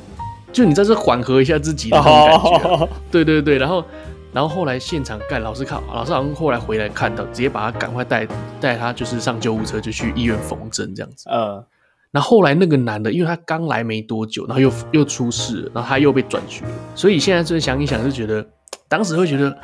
[0.52, 3.84] 就你在这缓和一下自己的那种感觉，对对对，然后。
[4.32, 8.26] 然后后来现场干，老师看，老师好像后来回来看到，直接把他赶快带
[8.60, 11.28] 带他，就是上救护车就去医院缝针这样子。
[11.30, 11.64] 嗯。
[12.10, 16.64] 那后，后来那个男的，因为他刚来没多久，然后又又出事了，然后他又被转学，
[16.94, 18.46] 所以现在就是想一想，就觉得
[18.88, 19.54] 当时会觉得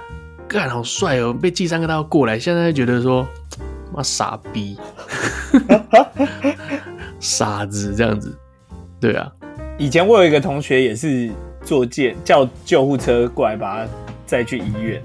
[0.47, 3.27] 干好帅哦，被记三个大过来，现在就觉得说
[3.95, 4.77] 妈傻逼，
[7.19, 8.37] 傻子这样子。
[9.01, 9.31] 对啊，
[9.79, 11.31] 以前我有一个同学也是
[11.63, 13.91] 坐借叫救护车过来把他。
[14.27, 15.03] 再去医院，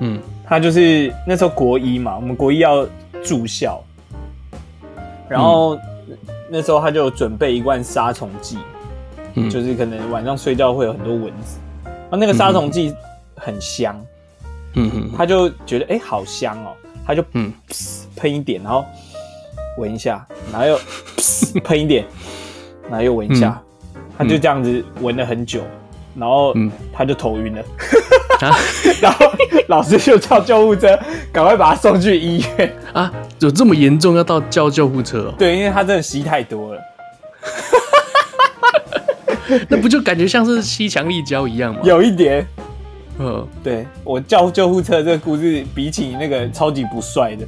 [0.00, 2.86] 嗯，他就是那时候国一嘛，我们国一要
[3.22, 3.82] 住校，
[5.28, 6.16] 然后、嗯、
[6.48, 8.58] 那时候他就准备一罐杀虫剂，
[9.34, 12.94] 嗯，就是可能晚上睡觉会有很多蚊子，然后那个杀虫剂
[13.36, 14.00] 很香，
[14.74, 16.72] 嗯哼，他就觉得哎、欸、好香哦，
[17.06, 17.52] 他就嗯。
[18.16, 18.84] 喷一点，然后
[19.78, 20.78] 闻一下，然后又
[21.64, 22.04] 喷一点，
[22.82, 23.58] 然后又闻一下，
[23.94, 25.62] 嗯、他就这样子闻了很久，
[26.14, 26.54] 然后
[26.92, 27.62] 他就头晕了。
[28.40, 28.56] 啊、
[29.00, 29.26] 然后
[29.68, 30.98] 老师就叫救护车，
[31.32, 33.12] 赶快把他送去医院啊！
[33.38, 35.34] 有这么严重要到叫救护车哦？
[35.38, 36.80] 对，因为他真的吸太多了。
[39.68, 41.80] 那不就感觉像是吸强力胶一样吗？
[41.84, 42.46] 有一点。
[43.18, 47.46] 嗯，对，我叫救护车这个故事，比起那个超级不帅的。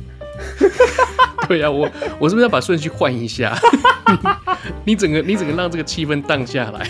[1.49, 3.57] 对呀、啊，我我是不是要把顺序换一下？
[4.85, 6.87] 你整个你整个让这个气氛荡下来，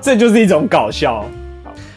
[0.00, 1.26] 这就是一种搞笑。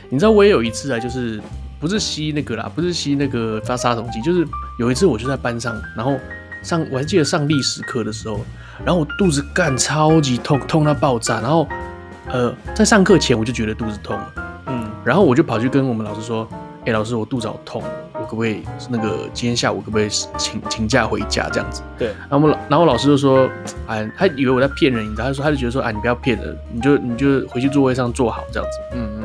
[0.10, 1.42] 你知道我也有一次啊，就是
[1.80, 4.48] 不是吸那个啦，不是吸那个发杀虫剂，就是
[4.80, 6.18] 有一次我就在班上，然后
[6.64, 8.40] 上我还记得上历史课的时候，
[8.86, 11.68] 然后我肚子干超级痛，痛到爆炸，然后
[12.30, 14.34] 呃在上课前我就觉得肚子痛了，
[14.68, 16.48] 嗯，然后我就跑去跟我们老师说，
[16.82, 21.84] 哎、欸、老师我肚子好痛，我可不可以那个今天下午可不可以请请假回家这样子？
[21.98, 23.50] 对，然后我然后老师就说，
[23.88, 29.24] 哎他以为我在骗人，你知道，他说他就觉得说，哎你不要骗人，你就你就回去座位上坐好这样子，嗯嗯。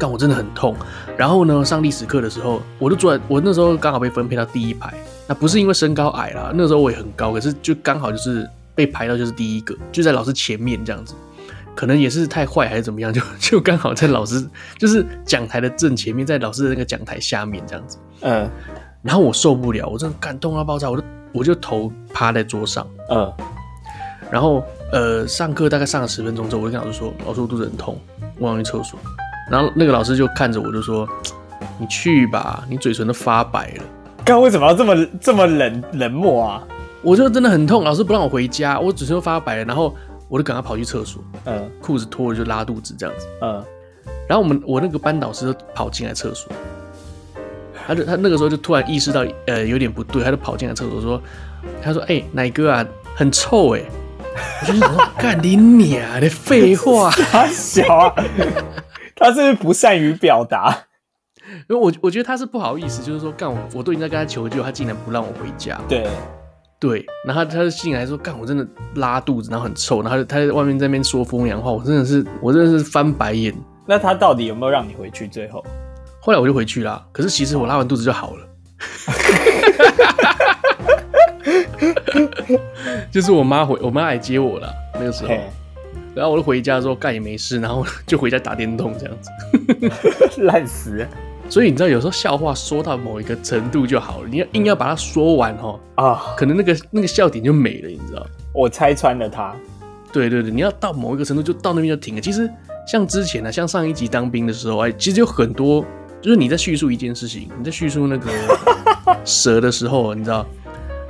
[0.00, 0.74] 但我真的很痛，
[1.16, 4.94] 然后呢，上历史课的时候，我就坐在，我那时候刚好被分配到第一排。
[5.28, 11.14] 那不是因为身高矮啦，那时候我也很高，可是就刚好就是被排到就是第一个，就在老师前面这样子。
[11.76, 14.44] 可能也是太坏还是怎么样，就就刚好在老师
[14.76, 17.96] 就是讲台的正前面，在老师的那个讲台下面这样子。
[18.22, 18.50] 嗯，
[19.02, 22.86] 然后我受不了，我真的感动到爆炸，我就我就头趴在桌上。
[23.08, 23.32] 嗯，
[24.30, 27.96] 然后呃，上课大概上了十分钟之后，我就跟老师说：“老师，我肚子很痛，
[28.38, 28.98] 我想去厕所。”
[29.50, 31.08] 然后那个老师就看着我，就说
[31.78, 33.84] ：“你去吧，你嘴唇都发白了。”
[34.24, 36.62] 刚为什么要这么这么冷冷漠啊？
[37.02, 39.64] 我就真的很痛，老师不让我回家，我嘴唇都发白了。
[39.64, 39.96] 然后
[40.28, 43.64] 我就赶快跑去厕所，嗯，裤子脱了就拉肚子这样子，嗯。
[44.28, 46.52] 然后我们我那个班导师就跑进来厕所，
[47.86, 51.20] 他就他那个时候就突然意识到呃有点不对，他就跑进来厕所说
[51.82, 52.86] ：“他说哎、欸，奶哥啊，
[53.16, 53.82] 很臭哎。
[54.62, 58.14] ”我就想说：“干你娘的废话，他小啊。”
[59.20, 60.76] 他是不是不善于表达？
[61.68, 65.80] 因为我我觉得他是不好意思，就是说干我，我都已经在跟他求救，他竟然不让我回家。
[65.88, 66.06] 对
[66.78, 73.54] 对，然后他他就进来说干我真的拉肚子，然后很臭，然后他在外面在那边说风凉话，我真的是我真的是翻白眼。
[73.86, 75.28] 那他到底有没有让你回去？
[75.28, 75.64] 最后，
[76.20, 78.46] 后来我就回去了，可是其实我拉完肚子就好了。
[83.10, 85.34] 就是我妈回，我妈来接我了那个时候，
[86.14, 91.06] 然后我就回家之后干也没事，然后 就回家打电动这样子， 烂死。
[91.48, 98.24] 所以你知道，有时候笑话说到某一个程度就好了，你要硬要把它说完哦，啊，可能那个那个笑点就没了，你知道？
[98.52, 99.54] 我拆穿了他。
[100.12, 102.20] 对对对，你要到某一个程度，就到那边就停了。
[102.20, 102.48] 其实
[102.86, 105.84] 像之前呢、啊，像上一集当兵的时候，哎，其实有很多，
[106.20, 108.30] 就是你在叙述一件事情，你在叙述那个
[109.24, 110.46] 蛇的时候，你知道，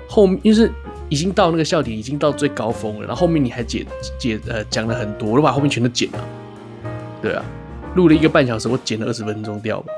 [0.09, 0.71] 后面就是
[1.11, 3.85] 已经到那个笑点，已经到最高峰了，然后后面你还解
[4.18, 6.18] 解呃讲了很多，我都把后面全都剪了。
[7.20, 7.44] 对啊，
[7.96, 9.92] 录了一个半小时，我剪了二十分钟掉吧。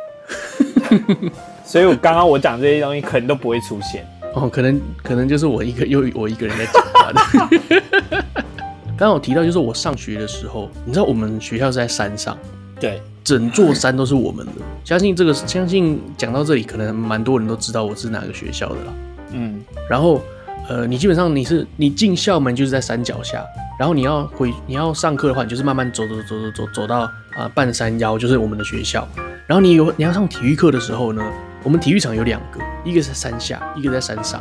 [1.64, 7.83] 所以我刚刚我讲这些东西可能都不会出现哦，可能可能就是我一个又我一个人在讲话的。
[8.96, 12.37] 刚刚我提到就是我上学的时候，你知道我们学校是在山上，
[12.79, 14.53] 对，整座山都是我们的。
[14.85, 18.92] 相信这个，相信讲到这里，可能蛮多人都知道我是哪个学校的啦。
[19.33, 20.22] 嗯，然后
[20.68, 23.44] 呃，你基本上你是你进校门就是在山脚下，
[23.79, 29.07] 然后你要回你要上课的话，你就是慢慢走走走走走走到啊、呃、半山腰就是我们的学校。
[29.46, 31.22] 然后你有你要上体育课的时候呢，
[31.64, 34.40] 我们体育场有两个，一个是山下，一个在山上。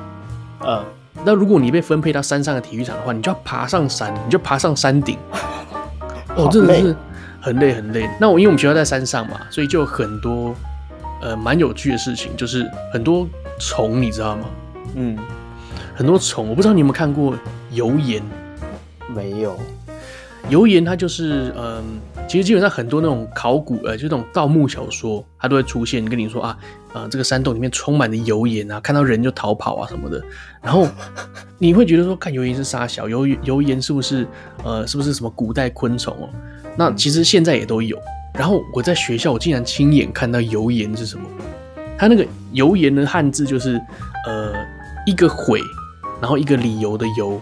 [0.59, 0.85] 呃，
[1.25, 5.17] 那如果你被分配到山上的体育场的话，你就要爬上山，你就爬上山顶。
[6.35, 6.95] 哦，真的是
[7.41, 8.07] 很累很累。
[8.19, 10.55] 那我因为我们学校在山上嘛，所以就有很多
[11.19, 13.27] 呃蛮有趣的事情，就是很多
[13.59, 14.45] 虫，你知道吗？
[14.95, 15.17] 嗯，
[16.01, 17.37] 很多虫，我不知道你有没有看过
[17.69, 18.23] 油盐？
[19.15, 19.55] 没有。
[20.49, 21.83] 油盐它就是嗯。
[22.27, 26.57] 其实基本上很多那种考古呃，就这种盗墓小说，它都会出现跟你说啊，
[26.93, 30.19] 呃，这个山洞里面充满了油盐啊，看到人就逃跑啊什么的。
[30.59, 30.87] 然后
[31.59, 34.25] 你会觉得说，看油盐是杀小油油盐是不是
[34.63, 36.29] 呃，是不是什么古代昆虫哦？
[36.75, 37.95] 那其实现在也都有。
[38.33, 41.23] 然后我在学校，我竟然亲眼看到油盐是什么？
[41.95, 43.79] 它那个油盐的汉字就是
[44.25, 44.53] 呃
[45.05, 45.59] 一个悔，
[46.21, 47.41] 然后一个理由的由，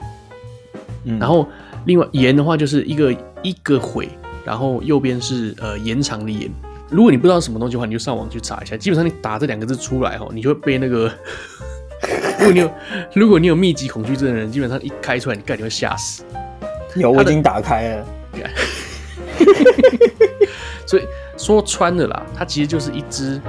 [1.04, 1.48] 嗯，然后
[1.86, 4.10] 另外盐的话就是一个一个悔。
[4.46, 6.50] 然后右边是呃延长的延，
[6.90, 8.76] 如果你不知道什么东西的话，你就上网去查一下。
[8.76, 11.12] 基本上你打这两个字出来哦，你就会被那个。
[12.40, 12.72] 如果你有
[13.14, 16.24] 如果你有密集恐惧症的人，基本上一开出来，你概率会吓死。
[16.96, 18.08] 有，我已经打开了。
[20.88, 21.04] 所以
[21.38, 23.40] 说穿了啦，它其实就是一只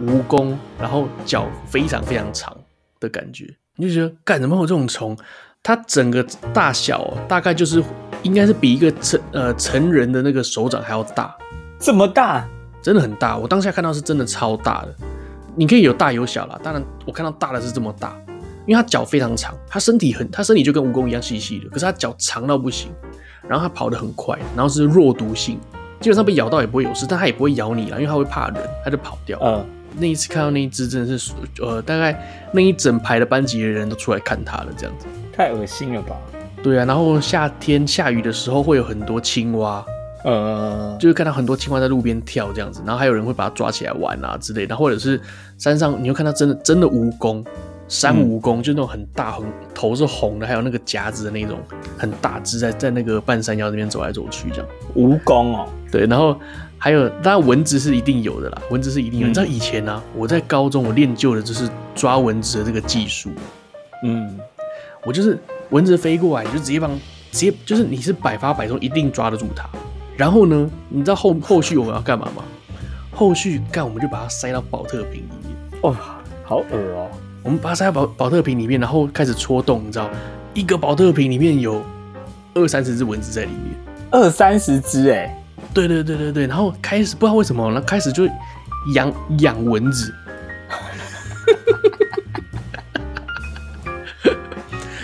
[0.00, 2.56] 蜈蚣，然后脚非常非常长
[2.98, 3.52] 的感觉。
[3.76, 5.16] 你就觉得干什么有这种虫？
[5.62, 7.82] 它整个大小大概就是。
[8.22, 11.36] 应该是比一个成呃成人的那个手掌还要大，
[11.78, 12.44] 这么大，
[12.82, 13.36] 真的很大。
[13.36, 14.92] 我当下看到是真的超大的，
[15.54, 16.58] 你可以有大有小啦。
[16.60, 18.16] 当然，我看到大的是这么大，
[18.66, 22.90] 因为它脚非常长，它身体很，它身体就跟蜈蚣一样细细的，可是它脚长到不行，
[23.46, 25.60] 然后它跑得很快，然后是弱毒性，
[26.00, 29.38] 基本上被咬到也不会有事，但它也不会咬你啦，因为它会怕人，它就跑掉。
[29.40, 29.64] 嗯，
[29.98, 36.16] 那一次看到那一只真的是，呃，大概那一整排的班级的人都出来看它了，这样子，太恶心了吧。
[36.62, 39.84] 对啊，然后夏天下雨的时候会有很多青蛙，
[40.24, 45.20] 呃，就是看到很多青蛙在路边跳这样子，然后还有人会把它抓起来玩啊之类的，或者是
[45.58, 47.44] 山上你会看到真的真的蜈蚣，
[47.86, 51.58] 山蜈蚣，就那种很大很头是红的，还有那个夹子的那种
[51.96, 54.66] 很大只，在在那个半山腰那边走来走去这样。
[54.96, 56.36] 蜈蚣哦，对，然后
[56.78, 59.26] 还有当然蚊子是一定有的啦，蚊子是一定有。
[59.26, 63.30] 嗯、你知道以前呢、啊，我在高中我练就的就是抓蚊子的这个技术，
[64.04, 64.38] 嗯，
[65.04, 65.38] 我就是。
[65.70, 66.88] 蚊子飞过来，你就直接帮，
[67.32, 69.68] 直接就是你是百发百中，一定抓得住它。
[70.16, 72.44] 然后呢，你知道后后续我们要干嘛吗？
[73.10, 75.56] 后续干，我们就把它塞到保特瓶里面。
[75.80, 75.96] 哦，
[76.44, 77.08] 好恶哦！
[77.42, 80.08] 我们把它塞到保保特瓶里面，然后开始戳洞，你知道，
[80.54, 81.82] 一个保特瓶里面有
[82.54, 83.74] 二三十只蚊子在里面，
[84.12, 85.36] 二三十只哎，
[85.74, 88.26] 对对对对对，然后开始不知道为什么，然后开始就
[88.94, 90.14] 养养蚊子。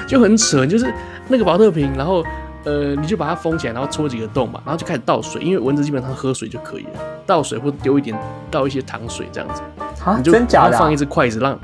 [0.07, 0.93] 就很扯，就是
[1.29, 2.23] 那个保特瓶，然后
[2.65, 8.15] 呃，你就把它封起来，然后戳几个洞嘛，然后就开始倒水，因为蚊子基本上喝水就可以了，倒水或丢一点，
[8.51, 9.63] 倒一些糖水这样子，
[10.05, 11.59] 啊、你就真假的、啊、放一只筷子让，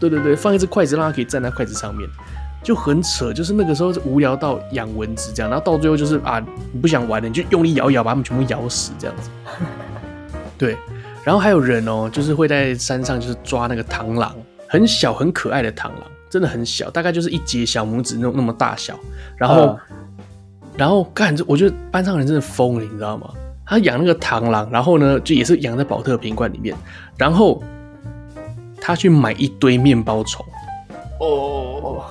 [0.00, 2.08] 对对对，放一只筷子让它可以站在筷子上面，
[2.62, 6.38] 就很扯，就是那个时候是无聊到养蚊子这样，然后到最后就是啊，
[6.72, 9.30] 你不想玩了，你就用力咬一咬，把它们全部咬死这样子，
[10.58, 10.76] 对，
[11.24, 14.34] 然后还有人哦，就是会在山上就是抓那个螳螂，
[14.68, 16.02] 很小很可爱的螳螂。
[16.30, 18.94] 真的很小，大概就是一节小拇指那种那么大小。
[19.34, 19.80] 然后，呃、
[20.76, 23.30] 然后干这，我觉得班上人真的疯了，你知道吗？
[23.64, 26.76] 他养那个螳螂，然后呢，就也是养在宝特瓶罐里面。
[27.16, 27.62] 然后
[28.78, 30.44] 他去买一堆面包虫。
[31.18, 32.04] 哦。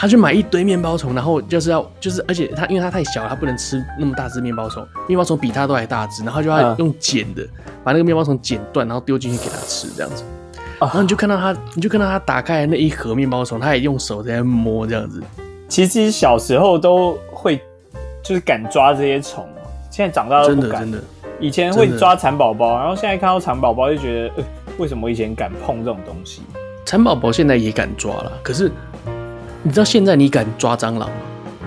[0.00, 4.86] 他去买一堆面包虫，然后就是要就是，而且他因为他太小了，他不能吃那么大只面包虫。
[5.08, 10.22] 面包虫比他都还大只，然后就要用剪的、呃、把那个面包虫剪断，然后丢进去给他吃，这样子。
[10.78, 15.20] 然后你就看到他，你就看到他打开那一盒面包虫，他也用手在摸这样子，
[15.68, 17.60] 其实小时候都会
[18.22, 19.44] 就是敢抓这些虫，
[19.90, 20.82] 现在长大都不敢。
[20.82, 21.04] 真的，真的。
[21.40, 24.44] 以前会抓蚕宝宝，然后现在看到蚕宝宝就觉得，呃，
[24.78, 26.42] 为什么我以前敢碰这种东西？
[26.84, 28.72] 蚕宝宝现在也敢抓了，可是
[29.68, 31.16] 你知道现在你敢抓蟑螂吗？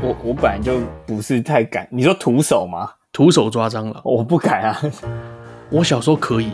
[0.02, 1.88] 我我本来就不是太敢。
[1.92, 2.90] 你说徒手吗？
[3.14, 4.02] 徒手抓蟑螂？
[4.04, 4.82] 我不敢啊。
[5.70, 6.50] 我小时候可以，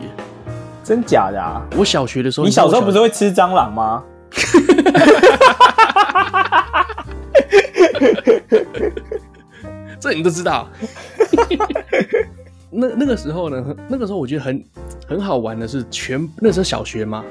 [0.84, 1.62] 真假的啊？
[1.78, 4.04] 我小学的时候，你小时候不是会吃蟑螂吗？
[10.02, 10.68] 这你都知道。
[12.70, 13.74] 那那个时候呢？
[13.88, 14.62] 那个时候我觉得很
[15.08, 17.24] 很好玩的是全，全那时候小学嘛，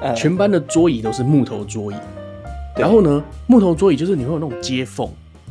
[0.00, 1.94] 呃、全班的桌椅都是木头桌椅。
[2.76, 5.08] 然后呢，木头桌椅就是你会有那种接缝，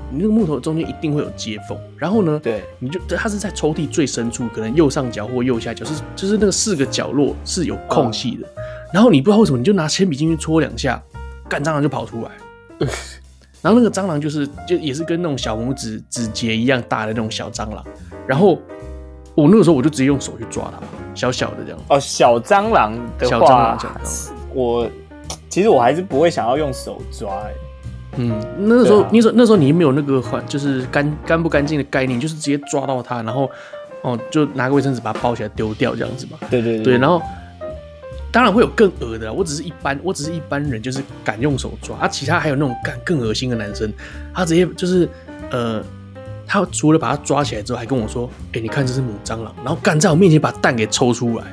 [0.09, 1.77] 你那个木头中间一定会有接缝。
[1.97, 8.47] 然后呢，对，你就它是在抽屉最深处，可能右上角或右下角，是就是那个四个角落是有空隙的。
[8.55, 8.63] 呃、
[8.93, 11.01] 然后你不知道为什么，你就拿铅笔进去戳两下，
[11.47, 12.31] 干蟑螂就跑出来。
[13.61, 17.85] 然后那个蟑螂就是就也是跟那种小拇指指节一样大的那种小蟑螂。
[18.27, 18.59] 然后。
[19.33, 20.77] 我那个时候我就直接用手去抓它，
[21.15, 21.79] 小小的这样。
[21.87, 24.01] 哦，小蟑螂的话，小蟑螂这样
[24.53, 24.85] 我
[25.51, 27.43] 其实我还是不会想要用手抓。
[28.15, 33.47] 嗯，那时候，啊、那时候那时候你没有那个环，就是干干不干净的概念，就是直接抓到它，然后
[34.01, 36.39] 哦，就拿个卫生纸把它包起来丢掉这样子嘛。
[36.49, 36.97] 对对对，对。
[36.97, 37.21] 然后
[38.31, 41.95] 当然会有更恶的，我只是一般，我只是一般人，就是敢用手抓。
[41.97, 43.91] 啊，其他还有那种敢更恶心的男生，
[44.33, 45.07] 他直接就是
[45.51, 45.83] 呃。
[46.47, 51.45] 他除了把它抓起来之后，还跟我说：“哎、欸，你看这是母蟑螂。”然后干在我面前把蛋给抽出来，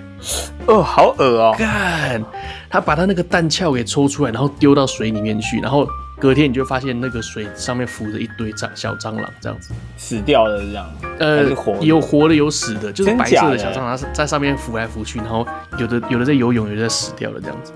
[0.67, 1.55] 哦，好恶哦！
[1.59, 2.23] 干，
[2.69, 5.87] 他把他那个蛋壳给抽出来，然后丢到水里面去，然后
[6.19, 10.87] 隔天你就发现那个水上面浮着一堆蟑小蟑螂，这样子死掉了这样。
[11.19, 15.47] 呃，活有活的有死的，就是白色的小蟑螂在上面浮来浮去，然后
[15.79, 17.73] 有的有的在游泳，有的在死掉了这样子。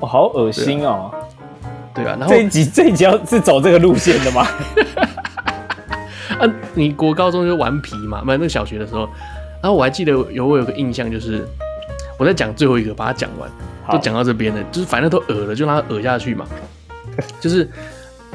[0.00, 1.10] 哦，好恶心哦！
[1.92, 4.46] 对啊，然后这一集这一集要是走这个路线的吗？
[6.38, 9.00] 啊，你国高中就顽皮嘛，没有那个小学的时候，
[9.60, 11.46] 然后我还记得有我有个印象，就是
[12.20, 13.50] 我在讲最后一个，把它讲完，
[13.90, 16.46] 都讲到这边了，就是反正都恶了，就让它恶下去嘛。
[17.40, 17.66] 就是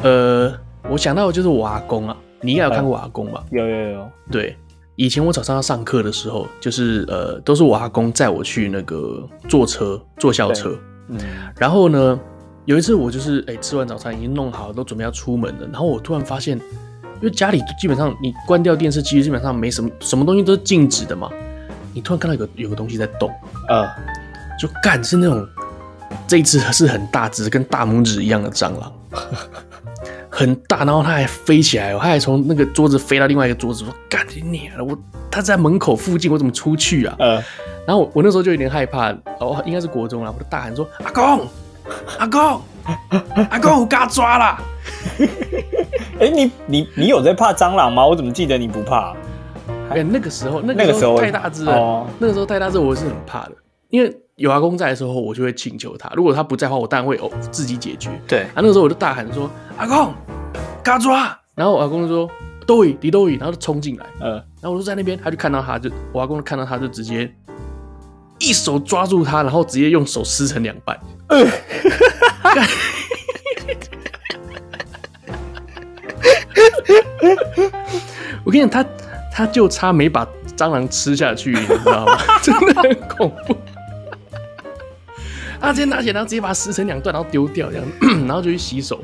[0.01, 0.51] 呃，
[0.89, 3.43] 我想到的就是我阿公啊，你应该有看过我阿公吧？
[3.51, 4.09] 有有有。
[4.31, 4.57] 对，
[4.95, 10.75] 以前我早上要上课的时候，就是呃，都是我阿公载我去那个坐车坐校车，
[11.09, 11.19] 嗯，
[11.55, 12.19] 然后呢，
[12.65, 16.59] 有一次我就是哎、欸、吃完早餐已经弄好了，都准备要出门了，然后我突然发现。
[17.21, 21.31] 因为家里基本上你关掉电视机，基本上没什么什么东西都是静止的嘛。
[21.95, 23.31] 你突然看到有个有个东西在动，
[23.69, 23.87] 呃，
[24.59, 25.47] 就干是那种
[26.27, 28.91] 这一只是很大只，跟大拇指一样的蟑螂，
[30.29, 34.97] 很大，然后它还飞起来，它还从那个桌子飞到另外一个桌子，说干你娘的，我
[35.31, 37.15] 它在门口附近，我怎么出去啊？
[37.17, 37.35] 呃，
[37.87, 41.47] 然后我我那时候就有点害怕，哦，应该是国中了，我就大喊说阿公，
[42.19, 42.61] 阿公，
[43.49, 44.61] 阿公，我嘎抓了。
[46.19, 48.05] 哎、欸，你你你有在怕蟑螂吗？
[48.05, 49.15] 我怎么记得你不怕？
[49.89, 53.51] 哎、欸，那个时候那个时候太大只了，哦、那个时候太大只，我是很怕的。
[53.89, 58.09] 因为有阿公在的时候，我就会请求他；如果他不在的话，我当然会哦自己解决。
[58.27, 60.13] 对，啊，那个时候我就大喊说：“阿公，
[60.83, 62.29] 嘎抓！”然后我阿公就说
[62.65, 67.31] ：“都已，你都已。”然后就冲进来，嗯，然后我就在那边，他就看到他就我阿公看到他就直接
[68.39, 70.99] 一手抓住他，然后直接用手撕成两半。
[71.29, 71.47] 嗯
[78.43, 78.83] 我跟你讲，他
[79.37, 80.25] 他就差没把
[80.55, 82.17] 蟑螂吃下去，你知道吗？
[82.41, 83.53] 真的很恐怖。
[85.59, 87.85] 他直接拿起来，然后直接把它撕成两段，然后丢掉，这样，
[88.25, 89.03] 然后就去洗手。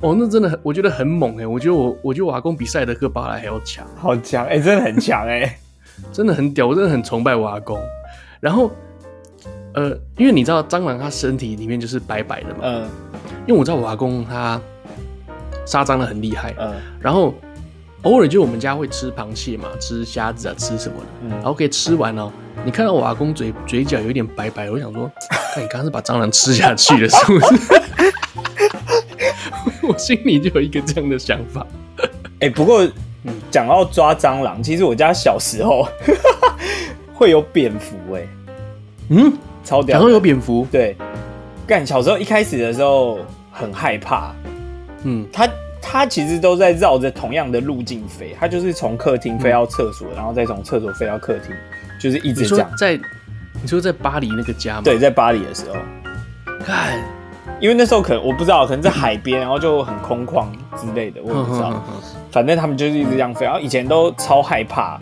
[0.00, 1.46] 哦，那真的很，我觉得很猛哎、欸！
[1.46, 5.58] 我觉得我，我觉得我阿公比赛德克巴莱还要强，好强哎、欸，真的很强哎、欸，
[6.12, 7.80] 真的很屌，我真的很崇拜我阿公。
[8.40, 8.70] 然后，
[9.72, 12.82] 呃，因为你知道蟑螂它身体里面就是白白的嘛，嗯，
[13.46, 14.60] 因为我知道我阿公他。
[15.66, 17.34] 杀蟑螂很厉害，嗯，然后
[18.02, 22.30] 偶尔就我们家会吃螃蟹嘛，吃虾子啊，吃什么的，嗯，然后可以吃完哦。
[22.64, 25.10] 你看到我阿公嘴嘴角有点白白，我想说，
[25.54, 27.56] 看你刚刚是把蟑螂吃下去了，是不是？
[29.86, 31.66] 我心里就有一个这样的想法。
[32.40, 32.86] 哎、欸，不过
[33.50, 35.88] 讲到抓蟑螂，其实我家小时候
[37.12, 38.28] 会有蝙蝠、欸，哎，
[39.10, 39.32] 嗯，
[39.64, 40.96] 超屌，然后有蝙蝠，对，
[41.66, 43.18] 干小时候一开始的时候
[43.50, 44.32] 很害怕。
[45.02, 45.48] 嗯，它
[45.90, 51.50] 它其实都在绕着同样的路径飞，它就是从客厅飞到厕所，嗯、然后再从厕所飞到客厅，
[51.98, 52.70] 就是一直这样。
[52.76, 53.00] 在
[53.62, 54.82] 你说在巴黎那个家吗？
[54.84, 55.76] 对，在巴黎的时候，
[56.62, 57.02] 看，
[57.58, 61.82] 因为那时候可能我不知道，可能在海边，然后就很空旷之类的，我也不知道。
[62.30, 65.00] 反正他们就是一直这样飞，然后以前都超害怕，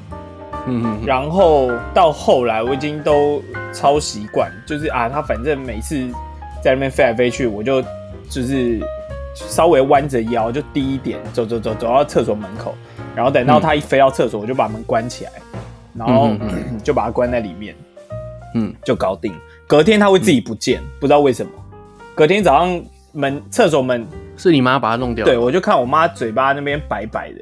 [0.69, 6.09] 嗯，然后到后来我已经都超习惯，就是啊，他反正每次
[6.63, 7.83] 在那边飞来飞去，我就
[8.31, 8.81] 就是。
[9.37, 12.75] 稍微弯着腰，就低一点，走走走走到厕所门口，
[13.15, 15.33] 然后等到他一飞到厕所，我就把门关起来，
[15.95, 16.31] 然后
[16.83, 17.77] 就把它关在里面，
[18.55, 19.35] 嗯，就搞定。
[19.67, 21.53] 隔天他会自己不见，不知道为什么。
[22.15, 22.83] 隔天早上
[23.13, 24.07] 门厕所门
[24.37, 27.41] 是你妈把它弄掉，对，我就看我妈嘴巴那边白白的。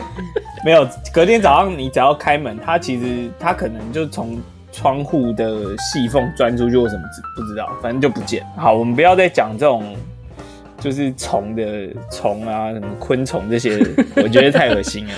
[0.62, 4.38] 没有，隔天早上你只要开门，它其实它可能就从
[4.81, 7.03] 窗户的细缝钻出去，或什么
[7.37, 8.43] 不知道，反正就不见。
[8.57, 9.95] 好，我们不要再讲这种
[10.78, 13.78] 就是虫的虫啊，什么昆虫这些，
[14.16, 15.12] 我觉得太恶心了。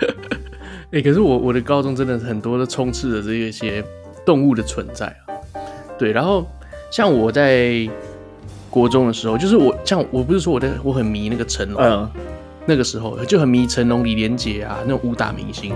[0.00, 3.84] 哎、欸，可是我我的高中真的很多都充斥着这一些
[4.24, 5.36] 动物的存在啊。
[5.98, 6.46] 对，然后
[6.90, 7.86] 像我在
[8.70, 11.82] 国中的时候，就是我像我不是说我在我很迷那个成龙。
[11.82, 12.10] 嗯
[12.64, 15.74] 那个时候就很迷成龙、李连杰啊，那种武打明星。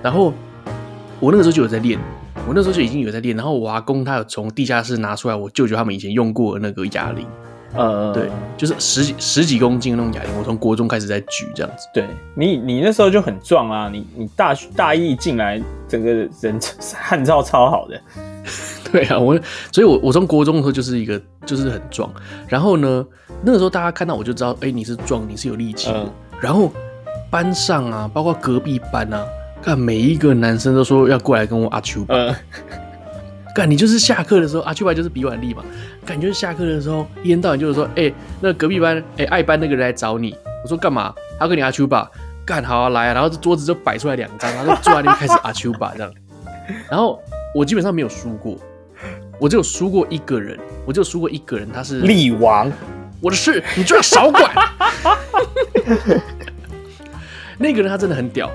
[0.00, 0.32] 然后
[1.18, 1.98] 我那个时候就有在练，
[2.46, 3.36] 我那时候就已经有在练。
[3.36, 7.26] 然后我阿公他有从地下室拿出来我舅舅他们以前用过的那个哑铃，
[7.74, 10.32] 呃，对，就是十几十几公斤的那种哑铃。
[10.38, 11.86] 我从国中开始在举这样子。
[11.94, 16.58] 对你，你那时候就很壮啊，你你大大一进来，整个人
[16.94, 18.00] 汉照超好的。
[18.90, 19.38] 对啊，我
[19.70, 22.12] 所以我，我我从国中的时候就是一个就是很壮。
[22.48, 23.06] 然后呢，
[23.44, 25.92] 那个时候大家看到我就知道，哎、欸，你是壮，你是有力气。
[25.94, 26.10] 嗯、
[26.40, 26.72] 然后
[27.30, 29.24] 班上啊，包括隔壁班啊，
[29.62, 32.14] 看每一个男生都说要过来跟我阿丘吧。
[33.54, 35.62] 干、嗯，你就是下课的时候，阿丘吧就是比腕力嘛。
[36.04, 40.34] 干，就是下课的时候，一天到晚就是说，哎、欸，那隔壁班，哎、欸，爱班那个人来找你。
[40.62, 41.14] 我说干嘛？
[41.38, 42.10] 他要跟你阿丘吧。
[42.44, 43.14] 干，好啊，来啊。
[43.14, 46.12] 然后这桌子就摆出来两张，然后就坐在那边开始阿丘吧这样。
[46.90, 47.20] 然后
[47.54, 48.56] 我基本上没有输过。
[49.38, 52.70] 我只有输过一个人，我只有输过一个人，他是力王。
[53.20, 54.50] 我的事你最好少管。
[57.58, 58.50] 那个人他真的很屌，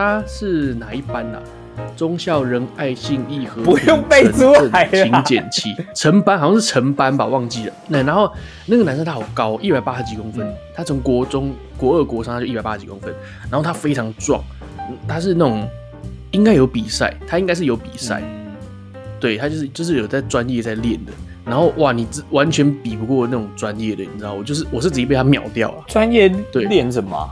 [0.00, 1.84] 他是哪一班呐、啊？
[1.94, 4.90] 忠孝仁爱信义和不用背出来了。
[4.90, 7.74] 勤俭期成班好像是成班吧，忘记了。
[7.86, 8.32] 那然后
[8.64, 10.50] 那个男生他好高，一百八十几公分。
[10.74, 13.14] 他从国中国二国三他就一百八十几公分，
[13.50, 14.42] 然后他非常壮，
[15.06, 15.68] 他是那种
[16.30, 18.22] 应该有比赛，他应该是有比赛。
[18.22, 18.54] 嗯
[19.20, 21.12] 对，他就是就是有在专业在练的，
[21.44, 25.84] 然后哇，你这完全比不过那种专业的，你知道，我就是我是直接被他秒掉了。
[25.88, 27.28] 专业对练什么？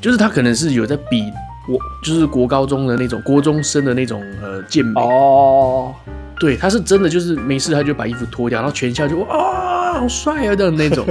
[0.00, 1.30] 就是他可能是有在比
[1.70, 5.94] 我，就是国高中的那种国中生的那种呃健美哦。
[6.38, 11.06] 对，他是真的就是没事他就把衣服脱掉，然后全校就哇好帅啊这样那种，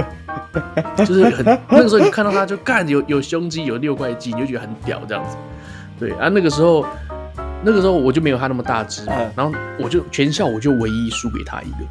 [0.96, 5.36] 就是很那个时候你看到他就干有有胸肌有六块肌，你就觉得很屌这样子。
[5.98, 6.84] 对啊，那个时候。
[7.62, 9.04] 那个时候我就没有他那么大只，
[9.36, 11.84] 然后我就全校我就唯一输给他一个，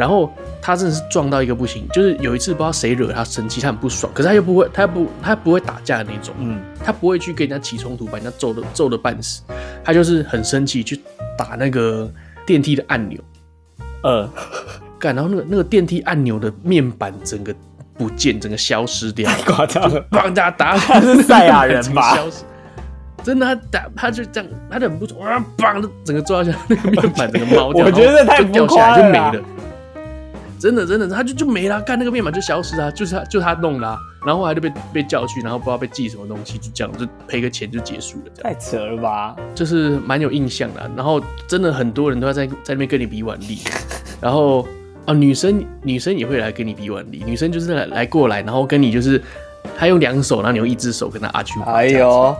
[0.00, 0.32] 然后
[0.62, 9.42] 他真的是撞到一个不行，就是有一次不知道谁惹他生气，他很不爽，可是他又不会，他不他不会打架的那种，嗯，他不会去跟人家起冲突，把人家揍的揍的半死，
[9.84, 10.98] 他就是很生气去
[11.36, 12.10] 打那个
[12.46, 13.20] 电梯的按钮，
[14.02, 14.26] 呃，
[14.98, 17.54] 干，然后那个那个电梯按钮的面板整个
[17.98, 22.16] 不见，整个消失掉，太夸张了，帮大家打，他是赛亚人吧？
[23.22, 25.86] 真的，他打他就这样，他就很不爽，啊，砰！
[26.02, 29.44] 整个抓下那个面板，整个猫掉， 我觉得太掉下来就没了。
[30.60, 38.32] 真的，真的，他就就没了，干那个面板就消失了，就是他就他弄啦，啊，然后后来就被被叫去，然后不知道被寄什么东西，就这样就赔个钱就结束了。
[38.42, 39.34] 太扯了吧？
[39.54, 43.58] 就是蛮有印象的，然后真的很多人都要在在那边跟你比腕力，
[44.20, 44.68] 然后
[45.06, 49.20] 啊，女生女生也会来跟你比腕力，女生就是来来过来，然后跟你就是
[49.78, 51.60] 他用两手，然后你用一只手跟他阿丘。
[51.62, 52.36] 哎呦。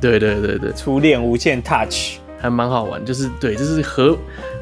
[0.00, 4.14] 对对对对，初恋无限 touch 还蛮好玩，就是对，这是合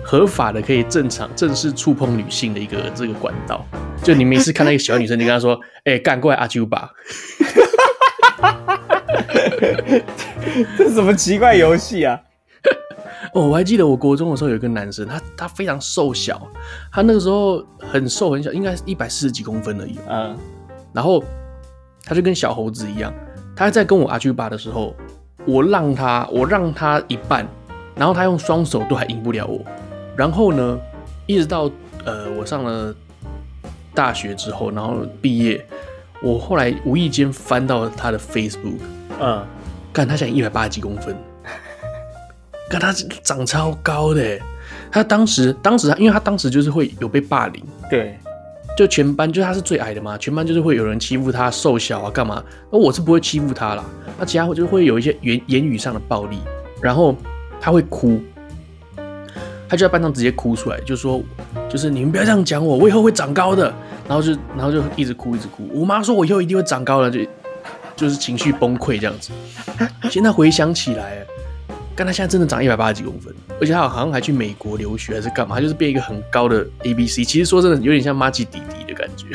[0.04, 3.66] 合法的，可以正常正式触碰女性的一个这个管道。
[4.04, 6.92] 就你每次看到一个小女生，你跟她说：“哎、欸，干过来阿啾吧。”
[10.78, 12.20] 这什么奇怪游戏啊？
[13.34, 16.40] 哦，我还记得我国中的时候有一个男生，他他非常瘦小，
[16.92, 19.98] 他那个时候很瘦很小，应该是一百四十几公分而已。
[20.08, 20.38] 嗯，
[20.92, 21.20] 然后
[22.04, 23.12] 他就跟小猴子一样，
[23.56, 24.94] 他在跟我阿丘吧的时候。
[25.44, 27.44] 我让他，我让他一半，
[27.94, 29.60] 然后他用双手都还赢不了我。
[30.16, 30.78] 然后呢，
[31.26, 31.70] 一直到
[32.04, 32.94] 呃我上了
[33.94, 35.64] 大学之后，然后毕业，
[36.22, 38.78] 我后来无意间翻到他的 Facebook，
[39.20, 39.44] 嗯，
[39.92, 41.16] 看他现在一百八十几公分，
[42.70, 44.38] 看他长超高的，
[44.90, 48.18] 他当时当时他因为他当时就是会有被霸凌，对。
[48.74, 52.42] 就全班，就他是最矮的嘛，全班就是会有人欺负他，瘦小啊，干嘛？
[52.70, 53.84] 那我是不会欺负他啦。
[54.18, 56.38] 那其他就会有一些言言语上的暴力，
[56.80, 57.14] 然后
[57.62, 58.20] 他会哭，
[59.68, 61.22] 他就在班上直接哭出来，就说，
[61.70, 63.72] 就是你们不要这样讲我，我以后会长高的。
[64.08, 65.66] 然后就，然后就一直哭，一直哭。
[65.72, 67.20] 我妈说我以后一定会长高的，就
[67.94, 69.30] 就是情绪崩溃这样子。
[70.10, 71.24] 现在回想起来，
[71.94, 77.24] 但他现在真的长一百八十几公分，而且他好像还去美国留学还是干嘛，他就是变一个很高的 A B C。
[77.24, 79.28] 其实说真的，有点像妈吉弟弟的感觉。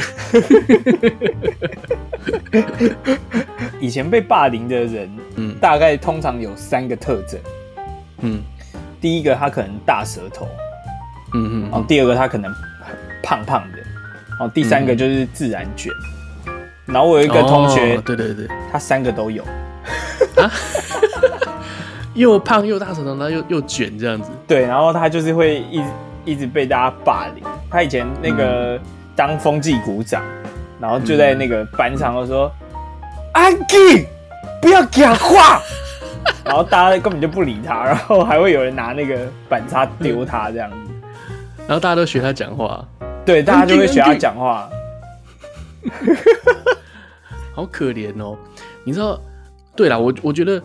[3.79, 7.39] 以前被霸凌的人，嗯，大概通常有三个特征，
[8.21, 8.41] 嗯，
[8.99, 10.47] 第一个他可能大舌头，
[11.33, 12.51] 嗯嗯，然后第二个他可能
[13.23, 13.77] 胖胖的，
[14.29, 15.91] 然后第三个就是自然卷。
[16.85, 19.43] 然后我有一个同学，对对对，他三个都有。
[22.15, 24.31] 又胖又大舌头，然后又又卷这样子。
[24.47, 25.85] 对，然后他就是会一直
[26.25, 27.43] 一直被大家霸凌。
[27.69, 28.79] 他以前那个
[29.15, 30.23] 当风纪股长，
[30.79, 32.51] 然后就在那个班上都说
[33.33, 34.05] ：“安静，
[34.61, 35.61] 不要讲话。”
[36.43, 40.77] 然后大家根本就不理他，然后还会有人拿那个板擦丢他这样子。
[41.67, 42.83] 然后大家都学他讲话，
[43.25, 44.69] 对，大家就会学他讲话。
[47.53, 48.37] 好可怜哦，
[48.83, 49.19] 你知道？
[49.75, 50.61] 对啦，我我觉得。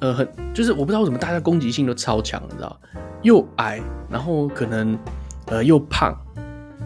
[0.00, 2.76] 呃，很就是我不知道为什么大家攻击性都超强，你知道？
[3.22, 3.80] 又矮，
[4.10, 4.98] 然后可能
[5.46, 6.14] 呃又胖，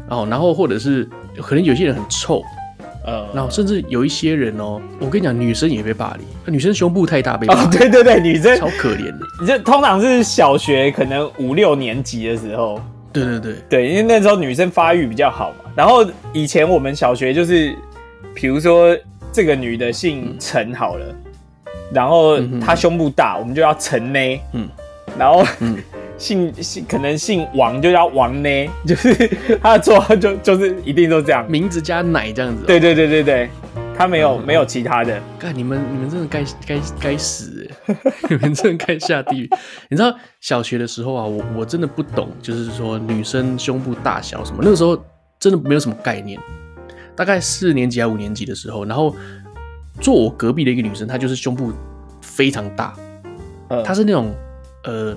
[0.09, 1.09] 然后然后或者是
[1.41, 2.41] 可能有些人很臭，
[3.05, 9.26] 呃，然后甚至有一些人哦，我跟你讲，女生也被霸凌，女生胸部太大被霸凌，哦，对对对，女生超可怜的。
[9.40, 12.80] 你这通常是小学可能五六年级的时候，
[13.12, 15.70] 对对对对，因为那时候女生发育比较好嘛。
[15.74, 17.74] 然后以前我们小学就是，
[18.34, 18.96] 比如说
[19.32, 21.07] 这个女的姓陈好了。
[21.07, 21.24] 嗯
[21.90, 24.20] 然后她胸部大，嗯、我们就要陈呢。
[24.53, 24.68] 嗯，
[25.18, 25.74] 然后、嗯、
[26.19, 28.49] 姓姓可能姓王，就叫王呢。
[28.85, 29.14] 就是
[29.62, 32.66] 他的绰号就就是一定都这样，名字加奶这样子、喔。
[32.66, 33.49] 对对对对对，
[33.97, 35.19] 他没有、嗯、没有其他的。
[35.39, 37.71] 干你们你们真的该该该死，
[38.29, 39.51] 你们真的该下地狱。
[39.89, 45.03] 你知道小学的时候啊，我我真的不懂，就是说女生胸部大小什么，那个时候
[45.39, 46.39] 真的没有什么概念。
[47.14, 49.14] 大概四年级还五年级的时候，然后。
[50.01, 51.73] 坐我隔壁的一个女生，她就是胸部
[52.21, 52.95] 非常大，
[53.69, 54.33] 呃，她是那种，
[54.85, 55.12] 呃，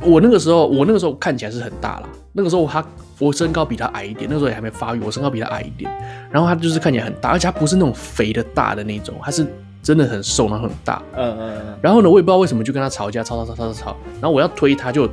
[0.00, 2.08] 我那个时候，我那个时候看起来是很大啦。
[2.32, 2.84] 那个时候他，
[3.18, 5.90] 我身高比他矮一点，那个时候也还没发育，我身高比他矮一点。
[6.30, 9.46] 然后他就是看起来很大，而且他不是那种肥的大的那种，他是
[9.82, 11.02] 真的很瘦，然后很大。
[11.14, 11.78] 嗯嗯嗯。
[11.82, 13.96] 然后呢，我也不知道为什么就跟他吵架，吵吵吵吵吵吵。
[14.14, 15.08] 然后我要推他，就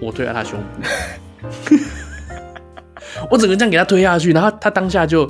[0.00, 1.76] 我推了他胸部，
[3.30, 5.22] 我整个这样给他推下去，然后他当下就，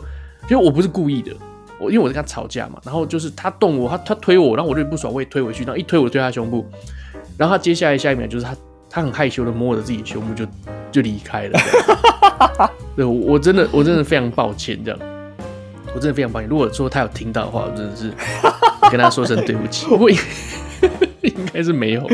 [0.49, 1.33] 因为我不是故意的。
[1.79, 6.67] 我因为我在跟他吵架嘛，然后就是他动我，他他推我，然后我就不爽，我也推回去，然后一推我就推他胸部，
[7.39, 8.55] 然后他接下来下一秒就是他
[8.91, 10.45] 他很害羞的摸着自己的胸部就
[10.91, 11.59] 就离开了。
[12.97, 15.01] 对，我我真的我真的非常抱歉这样，
[15.95, 16.49] 我真的非常抱歉。
[16.49, 18.13] 如果说他有听到的话，我真的是
[18.91, 19.87] 跟他说声对不起。
[19.89, 22.05] 不过应该是没有。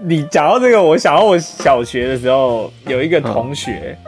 [0.00, 3.98] 你讲到这个，我想到我小学的时候有一个同学，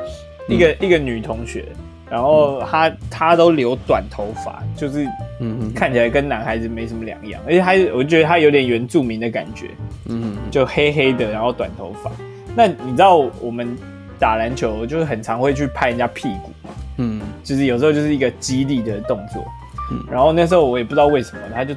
[0.46, 1.64] 嗯、一个一个女同学。
[2.10, 5.06] 然后他他都留短头发，就是
[5.40, 9.66] 嗯看起来跟男孩子没什么两样，而且他我觉得他有点原住民的感觉，
[10.06, 12.10] 嗯就黑黑的，然后短头发。
[12.56, 13.76] 那你知道我们
[14.18, 19.44] 打篮球就是很常会去拍人家屁股嘛，嗯，就是有时候就是一个激励的动作，
[19.92, 21.74] 嗯，然后那时候我也不知道为什么，他就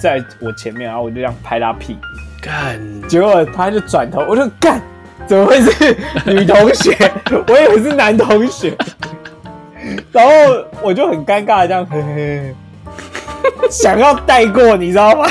[0.00, 2.00] 在我前面，然后我就这样拍他屁股，
[2.42, 4.80] 干，结果他就转头，我就干，
[5.28, 5.96] 怎么会是
[6.26, 6.96] 女同学？
[7.46, 8.76] 我以为是男同学。
[10.12, 10.30] 然后
[10.82, 12.54] 我就很尴尬，这样嘿嘿，
[13.70, 15.28] 想要带过，你知道吗？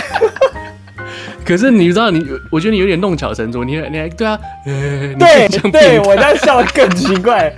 [1.46, 7.54] 可是你知道，你我觉得你有点弄巧成拙，你还你还对啊，对对，我在笑得更奇怪。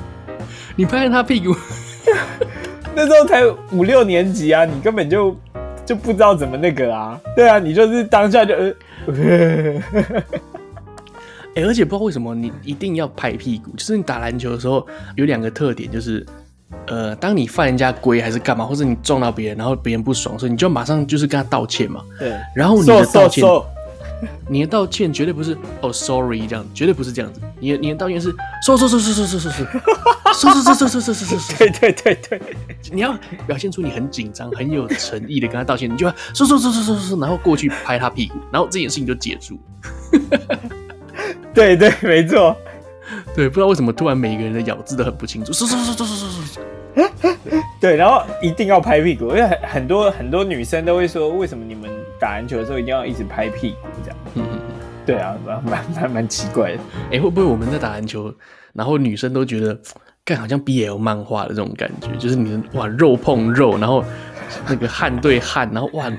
[0.76, 1.56] 你拍他屁股，
[2.94, 5.34] 那时候才五六年级啊，你根本就
[5.86, 8.74] 就不知道怎么那个啊，对啊，你就是当下就呃。
[11.56, 16.24] 哎、欸，而且不知道为什么你一定要拍屁股，就是你打篮球的时候有两个特点，就是
[16.86, 22.02] 呃，当你犯人家规还是干嘛，或者你撞到别人，然后别人不爽，所以你就马上就是跟他道歉嘛。
[22.18, 22.38] 对。
[22.54, 23.64] 然后你的道歉，so, so, so.
[24.50, 27.40] 你的道歉绝对不是哦，sorry 这样，绝对不是这样子。
[27.58, 28.30] 你的你的道歉是
[28.62, 29.72] 说说说说说说说说说
[30.34, 31.56] 说说说说说说。
[31.56, 32.42] 对对对对，
[32.92, 39.58] 你要表现出你很紧张、很有诚意的跟他道歉，你就要说说说说说说，然后过去拍他屁股，然后这件事情就结束。
[41.56, 42.54] 对对，没错。
[43.34, 45.52] 对，不知道为什么突然每一个人的咬字都很不清楚。
[45.52, 46.62] 说说说说说说说。
[47.80, 51.90] 对，然后一定要拍屁股，因为很很多很多女生都会说，为什么你们
[52.20, 54.18] 打篮球的时候一定要一直拍屁股这样？
[54.34, 54.60] 嗯嗯。
[55.06, 56.80] 对啊，蛮蛮蛮蛮奇怪的。
[57.12, 58.30] 哎，会不会我们在打篮球，
[58.74, 59.78] 然后女生都觉得，
[60.24, 64.04] 看好像 BL 漫画的这种感觉，就是你哇肉碰肉，然后
[64.68, 66.12] 那个汗对汗，然后哇。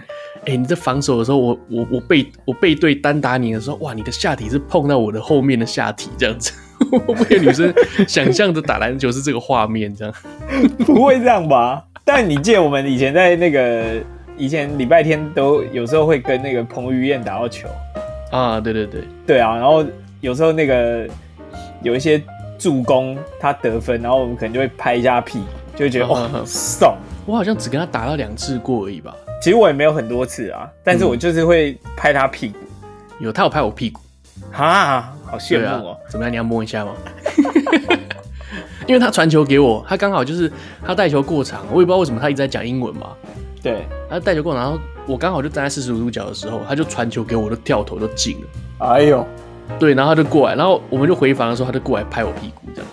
[0.48, 6.54] 哎、欸，你在防守的时候，我我我背我背对单打你的时候，哇，你的下体是碰到我的后面的下体这样子，
[6.90, 7.74] 会不会女生
[8.08, 10.14] 想象着打篮球是这个画面这样？
[10.88, 11.84] 不会这样吧？
[12.06, 14.02] 但你记得我们以前在那个
[14.38, 17.68] 以前礼拜天都有时候会跟那个彭于晏打到球，
[18.32, 19.86] 啊，对对对对啊，然后
[20.22, 21.06] 有时候那个
[21.84, 22.24] 有一些
[22.58, 25.42] 助攻他得分，然后我们可能就会拍一下屁，
[25.76, 26.96] 就会觉得哦，很爽。
[27.26, 29.14] 我好像只跟他打到两次过而已吧。
[29.42, 32.58] 其实我也没有很多次啊，但是我就是会拍他屁股。
[32.60, 34.02] 嗯、有他有拍我屁股，
[34.52, 36.10] 哈，好羡慕哦、啊。
[36.10, 36.32] 怎么样？
[36.32, 36.94] 你要摸一下吗？
[38.88, 40.52] 因为他传球给我，他刚好就是
[40.86, 43.10] 他带球过场，我也不知道为什么他一直在讲英文嘛。
[43.62, 48.48] 对，他带球过场，然后我刚好就站在四十五度角的时候，他就传球给我，我都跳投都进了。
[48.88, 49.28] 哎呦，
[49.78, 52.90] 对，然后他就过来，然后我们就回防的时候，他就过来拍我屁股，这样，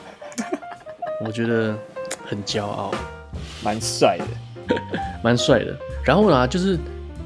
[1.24, 1.74] 我觉得
[2.26, 2.90] 很骄傲，
[3.62, 4.76] 蛮帅的，
[5.22, 5.76] 蛮帅的。
[6.04, 6.78] 然后呢，就是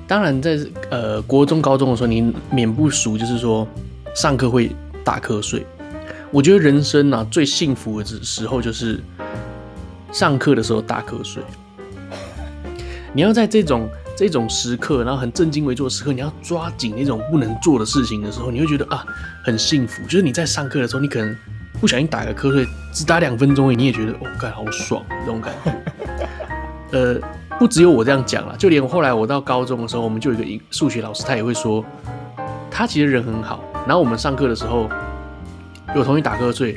[0.06, 0.58] 当然在
[0.90, 3.66] 呃国中、高中的时候，你免不熟，就是说
[4.14, 4.70] 上课会
[5.04, 5.66] 打瞌睡。
[6.30, 9.00] 我觉得人生啊最幸福的时候就是
[10.12, 11.42] 上课的时候打瞌睡。
[13.12, 19.04] 你要在这种这种时刻，然后很正襟危坐的时刻，你要抓紧那种不能做的事情的时候，你会觉得啊
[19.42, 20.02] 很幸福。
[20.04, 21.36] 就是你在上课的时候，你可能
[21.80, 25.72] 不小心打个瞌睡，只打两分钟，你也觉得哦，干好爽这种感觉。
[26.92, 27.20] 呃，
[27.59, 31.84] 不只有我这样讲了，就连后来我到高中的时候，我们就有一个数学老师，他也会说，
[32.70, 33.61] 他其实人很好。
[33.86, 34.88] 然后我们上课的时候。
[35.94, 36.74] 有同学打瞌睡，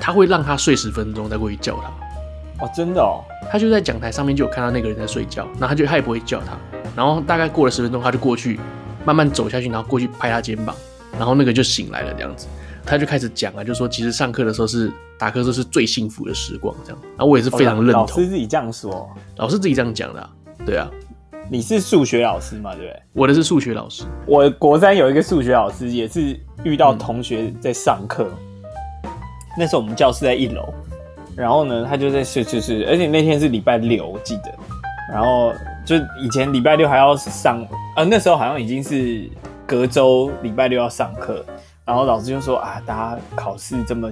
[0.00, 2.64] 他会让他睡十分钟再过去叫他。
[2.66, 3.22] 哦，真的哦。
[3.48, 6.58] 他就在讲台上面就有看到那个人在睡觉，然后他就他也不会叫他。
[6.96, 8.58] 然后大概过了十分钟，他就过去
[9.04, 10.74] 慢慢走下去，然后过去拍他肩膀，
[11.16, 12.48] 然后那个就醒来了这样子。
[12.86, 16.98] 他就开始讲啊，就说其实上课的时候是打瞌睡是最幸福的时光这样。
[17.02, 18.02] 然后我也是非常认同。
[18.02, 20.30] 老师自己这样说，老师自己这样讲的啊，
[20.64, 20.88] 对啊。
[21.48, 22.74] 你是数学老师嘛？
[22.74, 23.02] 对不对？
[23.12, 24.02] 我的是数学老师。
[24.26, 28.28] 我国三有一个数学老师，也是遇到同学在上课，
[29.04, 29.10] 嗯、
[29.56, 30.74] 那时候我们教室在一楼，
[31.36, 34.52] 然后呢，他就在睡睡睡，而且那天是礼拜六，我记得。
[35.12, 35.52] 然后
[35.84, 37.64] 就以前礼拜六还要上，
[37.94, 39.30] 呃，那时候好像已经是
[39.64, 41.46] 隔周礼拜六要上课，
[41.86, 44.10] 然后老师就说啊，大家考试这么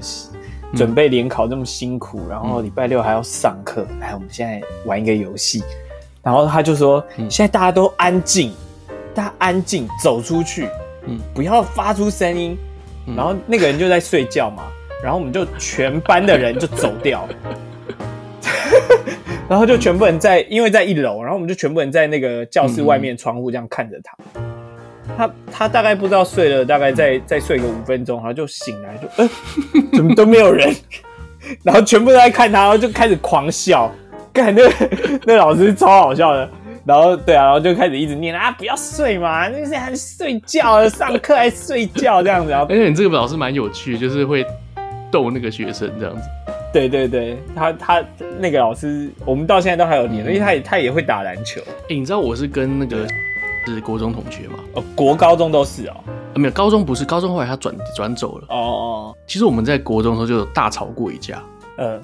[0.76, 5.60] 准备联考这么辛苦，然后礼拜六还要上课，来，我们现在玩一个游戏。
[6.22, 8.54] 然后他就说：“现在大家都安静，
[9.12, 10.68] 大家安静，走出去，
[11.06, 12.56] 嗯，不要发出声音。
[13.16, 14.62] 然后那个人就在睡觉嘛，
[15.02, 17.28] 然后我们就全班的人就走掉，
[19.50, 24.16] 然后就全部人在，因为在一楼，然后我们就全部人在那个教室外面窗户这样看着他。
[25.16, 29.30] 他他大概不知道睡了，大概再再睡个五分钟，然后就醒来，就 呃，
[29.92, 30.74] 怎么都没有人，
[31.62, 33.90] 然后全部都在看他，然后就开始狂笑。”
[34.34, 36.50] 干那个那老师超好笑的，
[36.84, 42.50] 然后对啊，然后就开始一直念啊，不要睡嘛，那是还睡觉，上课还睡觉这样子。
[42.50, 44.44] 然后而且你这个老师蛮有趣，就是会
[45.08, 46.22] 逗那个学生这样子。
[46.72, 48.04] 对对对，他他
[48.40, 51.60] 那个老师，我们到现在都还有念，嗯、因为他也他也会打篮球。
[51.60, 53.06] 哎、欸，你知道我是跟那个
[53.72, 54.58] 是国中同学嘛？
[54.74, 55.94] 哦，国高中都是哦。
[56.06, 58.46] 啊、没有，高中不是，高中后来他转转走了。
[58.48, 59.16] 哦哦。
[59.26, 61.42] 其实我们在国中的时候就有大吵过一架。
[61.78, 62.00] 嗯。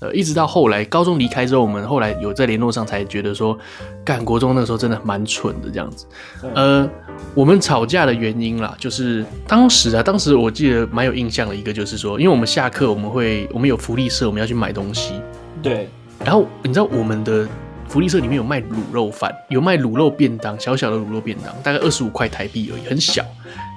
[0.00, 3.58] 呃，一直到后来高中离开之后，我们后来有在联络上，才觉得说，
[4.04, 6.06] 干国中那个时候真的蛮蠢的这样子。
[6.54, 6.88] 呃，
[7.34, 15.14] 我们吵架的原因啦，就是当时啊，当时我记得蛮有印象的一个，就是说，因为我们下课我们会，我们有福利社，我们要去买东西。
[15.60, 15.88] 对。
[16.24, 17.44] 然后你知道我们的
[17.88, 23.24] 福利社里面有卖卤肉饭，有卖卤肉便当，小小的卤肉便当，大概二十五块台币而已，很小。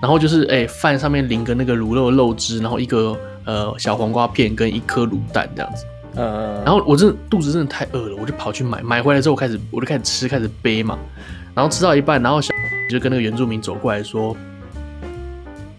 [0.02, 5.86] 然后就是哎，饭上面淋个那个卤肉肉汁，然后一个呃小黄瓜片跟一颗卤蛋这样子。
[6.16, 8.82] 呃，然后我真的肚子真的太饿了，我就跑去买。
[8.82, 10.98] 买回来之后，我开始我就开始吃，开始背嘛。
[11.54, 12.54] 然后吃到一半，然后小
[12.90, 14.36] 就跟那个原住民走过来说：“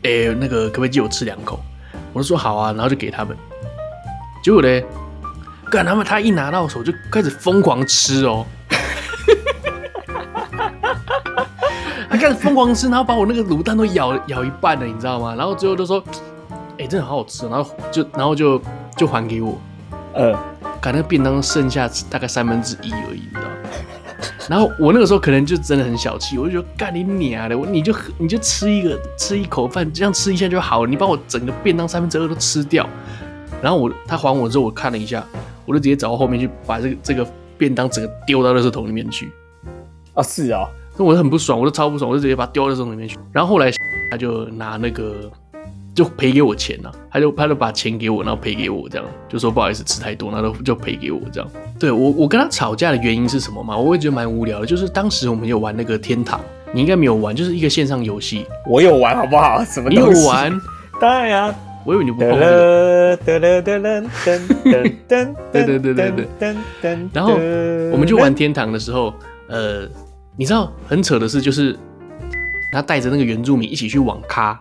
[0.04, 1.62] 哎、欸，那个可不可以借我吃两口？”
[2.14, 3.36] 我就说：“好啊。”然后就给他们。
[4.42, 4.80] 结果呢，
[5.72, 8.44] 干他们他一拿到手就开始疯狂吃哦，
[12.10, 15.34] 他开始疯狂吃，然后把我那个卤蛋都咬咬一半了，你知道吗？
[15.34, 16.04] 然后最后就说
[16.76, 18.60] ：“哎、欸，真的好好吃。”然后就然后就
[18.98, 19.58] 就还给我。
[20.12, 20.38] 呃，
[20.78, 23.44] 赶那个便当剩下大概三分之一而已，你知道？
[24.50, 32.86] 然后我那个时候可能就真的很小气，我就觉得干你娘的，我你就你就吃一个吃一口饭，这样吃一下就好了，你把我整个便当三分之二都吃掉。
[33.62, 35.24] 然后我他还我之后，我看了一下，
[35.64, 39.30] 我就直接走到后面去把这个这个便当整个丢到垃圾桶里面去。
[40.14, 40.66] 啊，是啊，
[40.98, 43.16] 那我就很不爽，我就超不爽，我就直接把它丢到垃圾桶里面去。
[43.32, 43.70] 然后后来
[44.10, 45.30] 他就拿那个。
[45.94, 51.46] 就赔给我钱了，他就他就把钱给我，然后赔给我，这样就说不好意思吃太多，然后就赔给我这样。
[51.78, 53.76] 对我我跟他吵架的原因是什么嘛？
[53.76, 56.40] 我也觉得蛮无聊的，就是当时我们有玩那个天堂，
[56.72, 58.46] 你应该没有玩，就是一个线上游戏。
[58.66, 59.62] 我有玩好不好？
[59.66, 60.58] 什么你有玩？
[60.98, 61.54] 当然呀，
[61.84, 62.30] 我以为你不碰。
[62.30, 63.28] 对
[65.52, 66.26] 对对对对
[66.80, 66.98] 对。
[67.12, 67.34] 然后
[67.92, 69.12] 我们就玩天堂的时候，
[69.48, 69.88] 呃，
[70.36, 71.76] 你知道很扯的是，就是
[72.72, 74.58] 他带着那个原住民一起去网咖，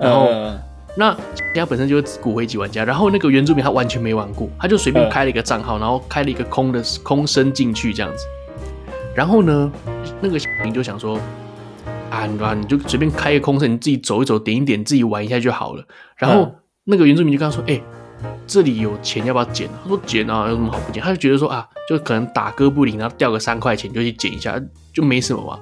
[0.00, 0.58] 然后、呃、
[0.96, 1.16] 那
[1.54, 8.26] 他本身就是骨灰级玩家，然后那个原住民他完全没玩过，他就随便开了一个账号，然后开了一个空的空身进去这样子，
[9.14, 9.70] 然后呢，
[10.20, 11.18] 那个小明就想说，
[12.14, 15.84] 啊，你你就随便开一个空身，你自己走一走，点一点，自己玩一下就好了。
[16.16, 16.54] 然后
[16.84, 17.82] 那个原住民就跟他说，哎、欸。
[18.46, 19.68] 这里有钱，要不要捡？
[19.82, 21.02] 他说捡啊，有什么好不捡？
[21.02, 24.58] 他就觉得说啊，就可能打哥布林，然后掉个三块钱就去捡一下，
[24.94, 25.58] 就没什么嘛。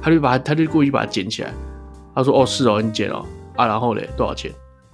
[0.00, 1.52] 他就把他，他就过去把它捡起来。
[2.14, 3.24] 他说哦，是哦，你捡哦
[3.56, 4.52] 啊，然后嘞，多少钱？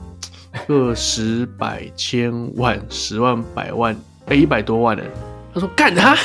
[0.66, 3.94] 个十百千万十万百万，
[4.26, 5.02] 哎，一百多万呢。
[5.52, 6.16] 他说干他。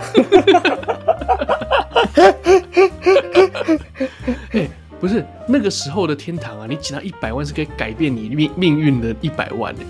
[4.52, 9.80] 哎，不是那个时候的天堂啊，你捡到一百万是可以改变你命命运的一百万呢。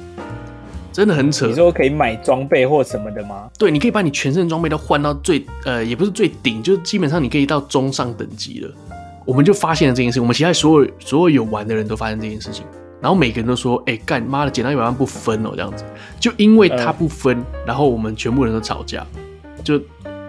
[0.93, 1.47] 真的很扯。
[1.47, 3.49] 你说可以买装备或什么的吗？
[3.57, 8.71] 对，你可以把你全身装备都换到最呃，也不是最顶，就是基本上你可以到中上等级了。
[9.25, 12.65] 我们就发现了这件事，我们其他所有所有有玩的人都发现这件事情，
[13.01, 15.85] 然后每个人都说：“哎、欸，干妈的，捡到一百万不分哦，这样子。”
[16.19, 19.07] 就因为他不分，呃、然后我们全部人都吵架，
[19.63, 19.81] 就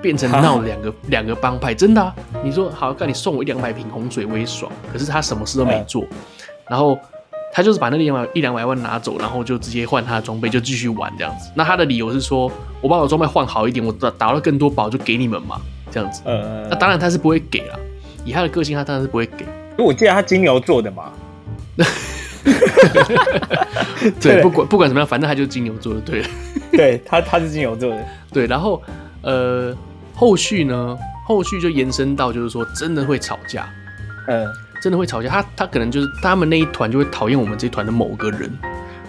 [0.02, 1.74] 变成闹两个 两个帮派。
[1.74, 2.14] 真的啊？
[2.44, 6.08] 你说好，干你送我一两百瓶红水我也爽，可是他什么事都没做，呃、
[6.70, 6.98] 然后。
[7.54, 11.52] 他就是把那个两百一两百万拿走，然后就直接换他的装备，就继续玩这样子。
[11.54, 12.50] 那他的理由是说，
[12.80, 15.60] 我把我装备换好一点，我打打到更多宝就给你们嘛，
[15.92, 16.22] 这样子。
[16.24, 17.78] 呃，那当然他是不会给了。
[18.24, 19.44] 以他的个性，他当然是不会给。
[19.44, 21.12] 因为我记得他金牛座的嘛。
[24.22, 26.24] 对，不管不管怎么样，反正他就是金牛座的，对。
[26.72, 27.98] 对他，他是金牛座的。
[28.32, 28.82] 对，然后
[29.24, 29.76] 呃，
[30.22, 33.68] 后续呢，后续就延伸到就是说，真的会吵架。
[34.28, 34.48] 嗯。
[34.82, 38.52] 真的会吵架，他他可能就是他们那一团就会讨厌我们这一团的某个人，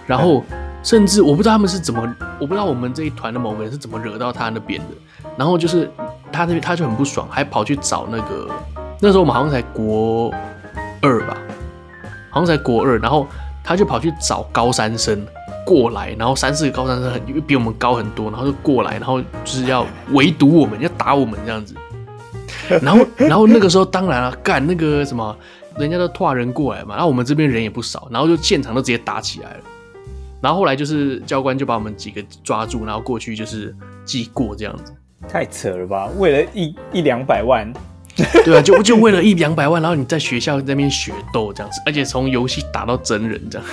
[0.07, 0.45] 然后
[0.83, 5.91] 甚至我不知道他们是怎么，我不知道我们这一团的某个人是怎么惹到他那边的，然后就是
[6.31, 8.51] 他那边他就很不爽，还跑去找那个
[9.01, 10.31] 那时候我们好像才国
[11.01, 11.39] 二吧，
[12.29, 13.27] 好像才国二，然后
[13.65, 15.27] 他就跑去找高三生
[15.65, 21.75] 过来，然后三四个高三生很比我们高很多，然后就过来，然后就是要围堵我们，要打我们这样子，
[22.81, 25.37] 然后 然后那个时候当然了，干那个什么。
[25.79, 29.61] 人家都拖人过来嘛，然后我们这边人也不少，然后就现场都直接打起来了。
[30.39, 34.93] 然后后来就是教官就把我们几个抓住，然后过去就是记过这样子。
[35.27, 36.11] 太扯了吧？
[36.19, 37.73] 为了一一两百万，
[38.45, 43.67] 对啊，就就为了一两百万，然后你在学校那边学斗这样子，而且从游戏打到真人这样，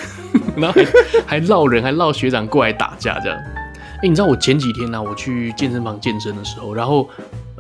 [0.60, 0.82] 然后
[1.26, 3.38] 还还闹人，还闹学长过来打架这样。
[4.02, 7.08] 哎，你知道我前几天呢、啊，我去健身房健身的时候，然后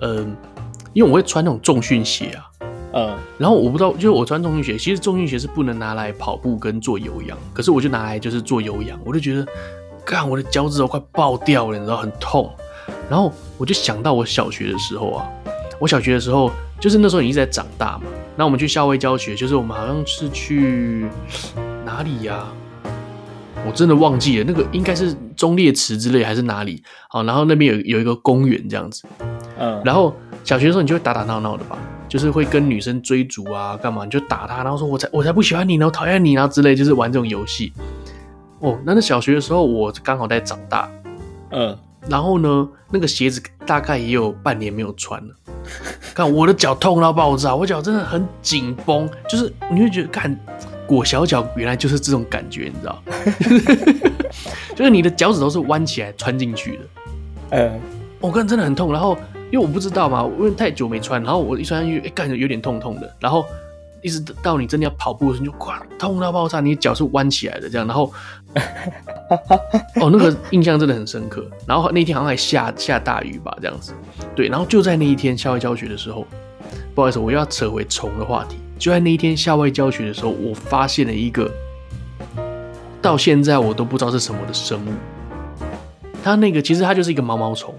[0.02, 0.62] 嗯、呃，
[0.94, 2.46] 因为我会穿那种重训鞋啊。
[2.92, 9.46] 嗯，然后我不知道，就是我穿重训鞋，其实重训鞋是不能拿来跑步跟做有氧，可是我就拿来就是做有氧，我就觉得，
[10.04, 12.52] 干我的脚趾头快爆掉了，你知道很痛。
[13.08, 15.30] 然后我就想到我小学的时候啊，
[15.78, 21.08] 我小学的时候就是那时候你一直在长大嘛，那我们去校外教学，就是我们好像是去
[21.86, 22.48] 哪里呀？
[23.66, 26.82] 我真的忘记了，那个应该是忠烈祠之类还是哪里？
[27.10, 29.04] 好，然后那边有有一个公园这样子，
[29.58, 31.78] 嗯，然后小学的时候你就会打打闹闹的吧。
[32.08, 37.72] 就是会跟女生追逐啊，干嘛你就打她，然后说我才我才不喜欢你呢，我讨厌你啊之类，就是玩这种游戏。
[38.62, 40.90] 哦，那那小学的时候我刚好在长大，
[41.52, 45.36] 嗯，然后呢，那个鞋子大概也有半年没有穿了。
[46.16, 50.36] 看我的脚痛到爆炸，我脚真的很紧绷，就是你会觉得看
[50.90, 53.04] 裹小脚原来就是这种感觉，你知道？
[54.76, 57.80] 就是你的脚趾头是弯起来穿进去的，呃，
[58.20, 59.16] 我看真的很痛，然后。
[59.52, 63.16] 因为我不知道嘛，因为太久没穿，然后我一穿上去，哎，感觉有点痛痛的。
[63.20, 63.44] 然后
[64.04, 67.88] 一直到你真的要跑步的时候，就哇，痛到爆炸，你脚是弯起来的这样。
[67.88, 68.14] 然后，
[70.00, 71.44] 哦，那个印象真的很深刻。
[71.66, 73.92] 然后那天好像还下下大雨吧，这样子。
[74.36, 76.28] 对，然后就在那一天校外教学的时候，
[76.94, 78.58] 不好意思，我又要扯回虫的话题。
[78.80, 81.52] 就在那一天校外教学的时候，我发现了一个
[83.02, 84.90] 到现在我都不知道是什么的生物。
[86.24, 87.76] 它那个其实它就是一个毛毛虫。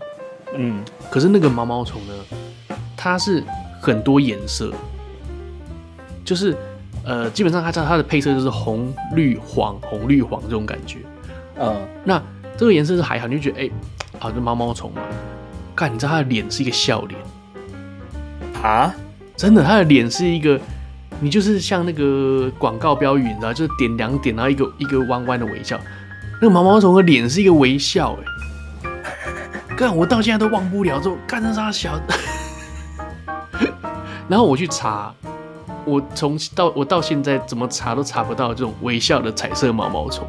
[0.55, 3.43] 嗯，可是那个毛毛虫呢，它是
[3.81, 4.73] 很多颜色，
[6.25, 6.57] 就是
[7.05, 10.99] 呃，基本上它它的配色就是红绿黄红绿黄这种感觉，
[11.59, 12.23] 嗯，那
[12.59, 13.73] 这个颜色是还好，你就觉得哎、欸，
[14.19, 15.01] 啊，这毛毛虫嘛，
[15.75, 17.19] 看你知道它的脸是一个笑脸。
[18.63, 18.95] 啊，
[19.37, 20.61] 真的，它的脸是一个，
[21.21, 25.79] 你就是像那个广告标语，你知道，就是点两点，然后一个一个弯弯的微笑，
[26.41, 28.17] 那个毛毛虫的脸是一个微笑、
[28.83, 29.77] 欸，哎。
[29.77, 31.99] 干，我到现在都忘不了，这干成啥小？
[34.29, 35.15] 然后我去查，
[35.85, 40.27] 我从到我到现在怎么查都查不到这种微笑的彩色毛毛虫。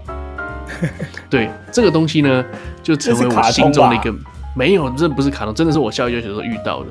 [1.30, 2.46] 对，这个东西呢，
[2.82, 4.14] 就成为我心中的一个
[4.56, 6.90] 没有，这不是卡通，真的是我校外教学时候遇到的。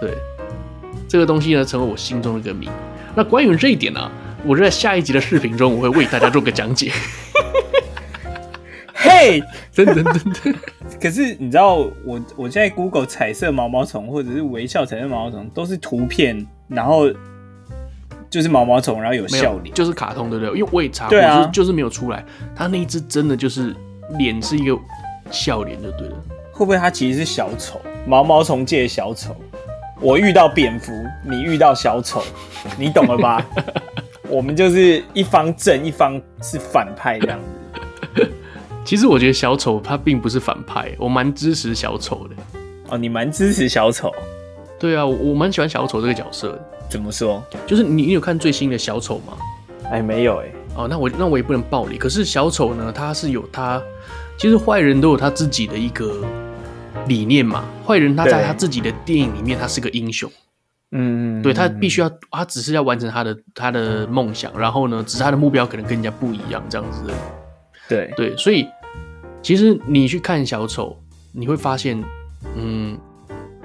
[0.00, 0.16] 对，
[1.08, 2.68] 这个东西呢，成为我心中的一个谜。
[3.14, 4.12] 那关于这一点呢、啊，
[4.44, 6.92] 我就在下一集的视频中，我会为大家做个讲解。
[8.94, 9.42] 嘿，
[9.72, 10.14] 真的真的。
[11.00, 17.10] 可是你知道，我我现在 Google 彩色毛毛虫或者是微笑彩色毛毛虫都是图片，然后
[18.28, 20.58] 就是毛毛虫，然后有笑脸，就是卡通，对不对？
[20.58, 22.24] 因为我也查过，就是没有出来。
[22.54, 23.74] 它那一只真的就是
[24.18, 24.78] 脸是一个
[25.30, 26.16] 笑脸，就对了。
[26.52, 27.80] 会不会它其实是小丑？
[28.06, 29.34] 毛毛虫界的小丑？
[30.00, 30.92] 我遇到蝙蝠，
[31.22, 32.22] 你遇到小丑，
[32.78, 33.44] 你懂了吧？
[34.28, 38.30] 我们就是一方正，一方是反派这样子。
[38.82, 42.34] 其实我觉得小丑他并不是反派，我蛮支持小丑的。
[42.88, 44.10] 哦，你蛮支持小丑？
[44.78, 46.64] 对啊，我我蛮喜欢小丑这个角色的。
[46.88, 47.42] 怎么说？
[47.66, 49.36] 就是你你有看最新的小丑吗？
[49.90, 50.46] 哎，没有哎。
[50.76, 51.98] 哦，那我那我也不能暴力。
[51.98, 53.82] 可是小丑呢，他是有他，
[54.38, 56.24] 其实坏人都有他自己的一个
[57.06, 57.64] 理念嘛。
[57.86, 60.30] 坏人他在他自己的电影里面，他是个英雄。
[60.92, 67.14] 嗯，对，他必须要，他只是要完成他的他的梦想，然后呢，只是他的目标可能跟人家不一样，这样子的。
[67.88, 68.66] 对对，所以。
[69.42, 70.94] 其实你去看小丑，
[71.32, 71.98] 你会发现，
[72.56, 72.98] 嗯，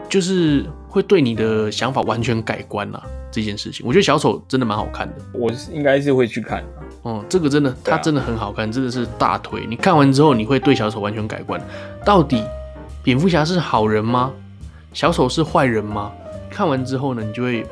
[0.08, 3.04] 就是会对你的想法完全改观了。
[3.30, 5.16] 这件事情，我觉得小丑真的蛮好看的。
[5.34, 6.64] 我应该是会去看。
[7.04, 9.68] 嗯，这个真的，它真的很好看，真的是大推。
[9.68, 11.62] 你看完之后，你会对小丑完全改观。
[12.06, 12.42] 到底
[13.06, 14.34] 蝙蝠侠是好人吗？
[14.92, 16.12] 小丑是坏人吗？
[16.50, 17.66] 看完之后呢，你就会。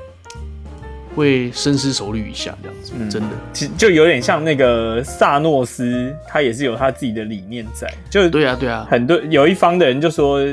[1.16, 7.88] 会深思熟虑一下，这样子，嗯、真的，其实就有点像那个萨诺斯，他也是有他自己的理念在。
[8.10, 10.44] 就对啊，对啊，很多有一方的人就说，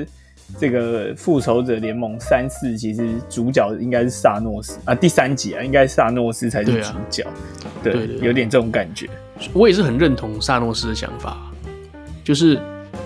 [0.58, 7.22] 这个复仇者联盟三四其实主角应该是萨诺斯啊，第三集啊，应该是萨诺斯才是主角。
[7.22, 9.08] 对，啊、对，对，对，对，有点这种感觉。
[9.54, 11.38] 我也是很认同萨诺斯的想法，
[12.22, 12.60] 就是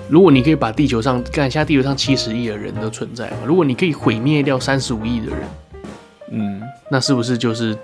[0.09, 5.39] 如果你可以把地球上，看现在地球上七十亿的人都存在嘛，如果你可以毁灭掉三十五亿的人。
[6.31, 7.77] 嗯，那是不是就是？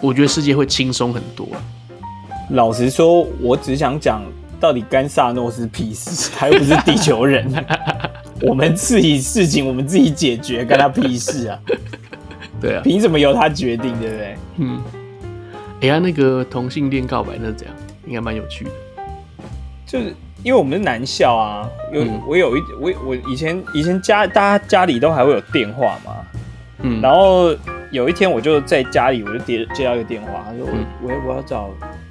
[0.00, 1.48] 我觉得世界会轻松很多。
[2.50, 4.22] 老实说，我只想讲，
[4.60, 6.30] 到底干萨诺是屁事？
[6.36, 7.52] 他又不是地球人，
[8.42, 11.58] 我们自己事情我们自己解决，干他屁事啊？
[12.60, 14.36] 对啊，凭什么由他决定，对不对？
[14.58, 14.80] 嗯。
[15.80, 17.76] 哎呀，那个同性恋告白那是怎样？
[18.06, 18.70] 应该蛮有趣的。
[19.84, 26.12] 就是因为我们是男校啊，有、嗯、我有一我我以前以前家大家家里都还会有电话嘛。
[26.80, 27.52] 嗯，然后
[27.90, 31.68] 有一天我就在家里，我就接接到一个电话，他说我、嗯、我我要找，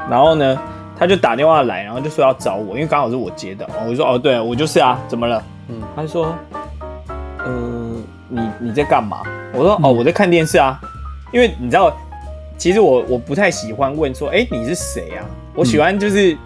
[0.10, 0.60] 然后呢，
[0.98, 5.42] 他就打电话来，然后就说要找我，因为刚好是我接的，我就说哦，对，我就是啊，怎么了？
[5.70, 6.36] 嗯，他就说，
[7.46, 7.96] 呃，
[8.28, 9.22] 你你在干嘛？
[9.54, 10.78] 我说哦，我在看电视啊，
[11.32, 11.96] 因为你知道，
[12.58, 15.24] 其实我我不太喜欢问说，哎，你是谁啊？
[15.56, 16.38] 我喜欢就是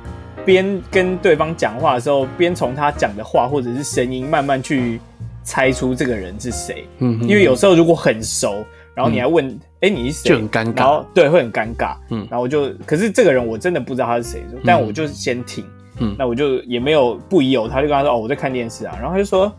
[0.45, 4.99] 边跟对方讲话的时候，边从他讲的话或者是声音慢慢去。
[5.43, 6.85] 猜出这个人是谁？
[6.99, 8.63] 嗯，因为有时候如果很熟，
[8.93, 10.29] 然后你还问，哎、嗯，你是谁？
[10.29, 10.77] 就很尴尬。
[10.77, 11.95] 然后对，会很尴尬。
[12.11, 15.65] 嗯，然后我就，可是这个人我真的不知道他是谁，但我就先听。
[15.97, 18.95] 嗯，那我就也没有不疑有他，就跟他说，哦，我在看电视啊。
[19.01, 19.51] 然后他就说，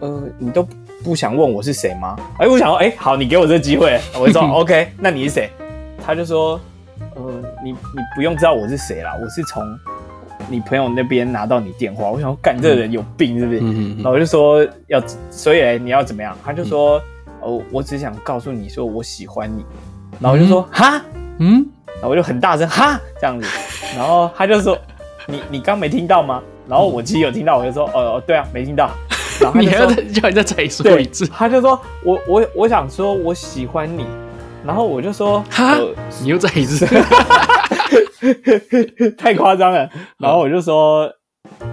[0.00, 0.66] 呃，你都
[1.04, 2.16] 不想问我是谁吗？
[2.40, 5.50] 哎，我想说，哎，好，你给我这个机会，我就说， OK，那你是谁？
[6.04, 6.60] 他就说，
[7.14, 7.76] 呃，你你
[8.14, 9.62] 不用知道我是谁啦，我是从。
[10.48, 13.60] 你朋友那边拿到你电话，我想干这个人有病是不是？
[13.60, 16.36] 嗯嗯嗯、然后我就说要，所以你要怎么样？
[16.42, 19.64] 他就说，嗯、哦，我只想告诉你说我喜欢你。
[20.18, 21.04] 然后我就说哈，
[21.38, 23.46] 嗯，然后我就很大声哈这样子。
[23.94, 24.76] 然后他就说，
[25.26, 26.42] 你你刚没听到吗？
[26.66, 28.90] 然后我其实有听到，我就说哦哦对啊，没听到。
[29.40, 31.26] 然后 你还要叫人家再说一次。
[31.26, 34.06] 他就说我我我想说我喜欢你。
[34.64, 36.86] 然后我就说哈，呃、你又再一次。
[39.16, 39.88] 太夸张了，
[40.18, 41.10] 然后我就说，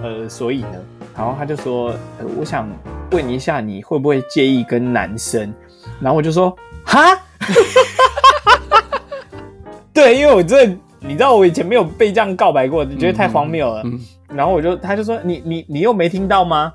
[0.02, 0.76] 呃，所以呢，
[1.14, 2.66] 然后他就说，呃，我想
[3.10, 5.52] 问一下，你会不会介意跟男生？
[6.00, 7.18] 然后我就说，哈，
[9.92, 10.66] 对，因为我这，
[11.00, 13.82] 你知道我以前没有被这样告白过，觉得太荒谬了。
[13.84, 16.72] 嗯嗯、然后我就，他就说，你你你又没听到吗？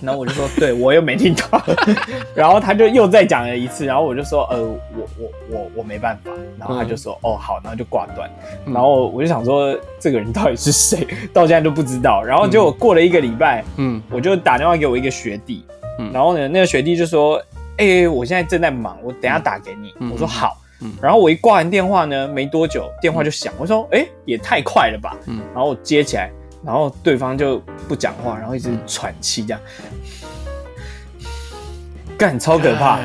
[0.00, 1.62] 然后我就说，对，我又没听到，
[2.34, 4.78] 然后他就又再讲了一次，然后我就说，呃，我
[5.18, 8.30] 我我我没办法，然后他就说，嗯、哦好，然后就挂断，
[8.66, 11.06] 然后我就想说，这个人到底是谁？
[11.32, 12.22] 到现在都不知道。
[12.22, 15.64] 然后结果过了一个礼拜，嗯，我就打电话给我一个学弟，
[15.98, 17.36] 嗯，然后呢，那个学弟就说，
[17.76, 19.92] 哎、欸，我现在正在忙，我等下打给你。
[20.00, 26.30] 嗯、我说好，嗯，然后我一挂完电话呢，没多久电话就响，我说，哎、欸，也太快了吧，嗯，然后我接起来。
[26.64, 29.60] 然后对方就不讲话，然后一直喘气，这样
[32.16, 32.98] 干超可怕。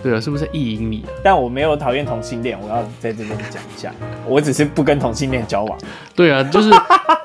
[0.00, 1.04] 对啊，是不是意淫你？
[1.24, 3.92] 但我没有讨厌同性恋，我要在这边讲一下，
[4.24, 5.76] 我只是不跟同性恋交往。
[6.14, 6.70] 对啊，就是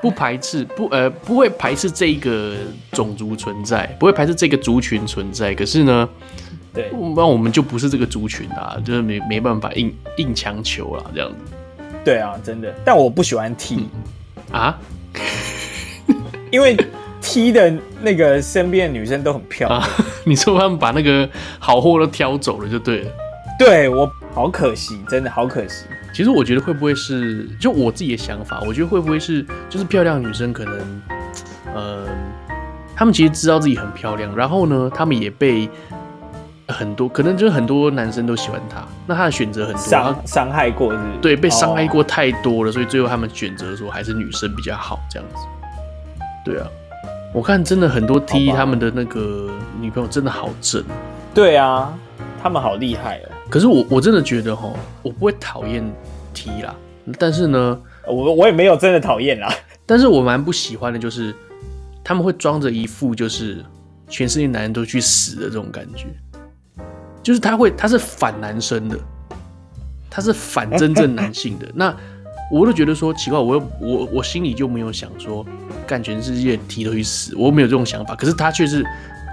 [0.02, 2.56] 不排斥， 不呃不会排斥这一个
[2.92, 5.54] 种族存在，不会排斥这个族群存在。
[5.54, 6.10] 可是呢，
[6.74, 11.36] 对，那我们就不是这个族群啊，就是没没办法硬硬强求啦，这样子。
[12.04, 14.80] 对啊，真的，但我不喜欢 T、嗯、啊，
[16.54, 16.78] 因为
[17.20, 19.82] T 的那个身边的女生都很漂亮。
[19.82, 19.88] 啊、
[20.24, 21.28] 你说他们把那个
[21.58, 23.12] 好货都挑走了就对了。
[23.58, 25.86] 对我好可惜，真的好可惜。
[26.14, 30.78] 其实我觉得会不会是，就我自己的想法，我觉得会不会是，就是漂亮女生可能，
[31.74, 32.08] 嗯、呃，
[32.96, 35.68] 他们其实知道自己很漂亮，然后呢，他们也被。
[36.70, 41.10] 很多可能就是很多男生都喜欢她，那她的选择很多，伤伤害过是不是？
[41.22, 45.46] 对，被伤害过太多了，所以最后他们选择说还是女生比较好这样子。
[46.44, 46.68] 对啊，
[47.34, 50.84] 我看真的很多 T 他们的那个女朋友真的好正。
[51.34, 51.94] 对啊，
[52.42, 53.30] 他们好厉害哦。
[53.50, 54.72] 可是我我真的觉得齁，
[55.02, 55.84] 我不会讨厌
[56.34, 56.76] T 啦，
[57.18, 59.54] 但是呢，我我也没有真的讨厌啦，
[59.86, 61.34] 但是我蛮不喜欢的就是
[62.04, 63.64] 他们会装着一副就是
[64.08, 66.08] 全世界男人都去死的这种感觉。
[67.24, 69.00] 就是他会，他是反男生的，
[70.10, 71.66] 他是反真正男性的。
[71.74, 71.96] 那
[72.54, 75.44] 我都觉得说奇怪，我又我我心里就没有想说
[75.88, 78.14] 干全世界 T 都去死，我没有这种想法。
[78.14, 78.86] 可是他却是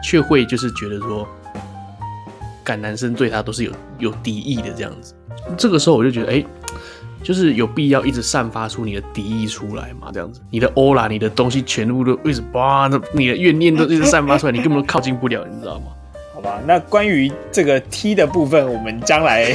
[0.02, 1.28] 却会就是觉得说
[2.64, 5.12] 干男生对他都是有有敌意的这样子。
[5.58, 6.42] 这个时候我就觉得哎、
[7.22, 10.10] 就是有必要一直散发出你的敌意出来嘛？
[10.10, 15.88] 这样子，你的欧啦，你的东西全部都一直哇，你的怨念都一直散发出来，你根本都靠近不了，你知道吗？
[16.32, 19.54] 好吧，那关于这个 T 的部分，我们将来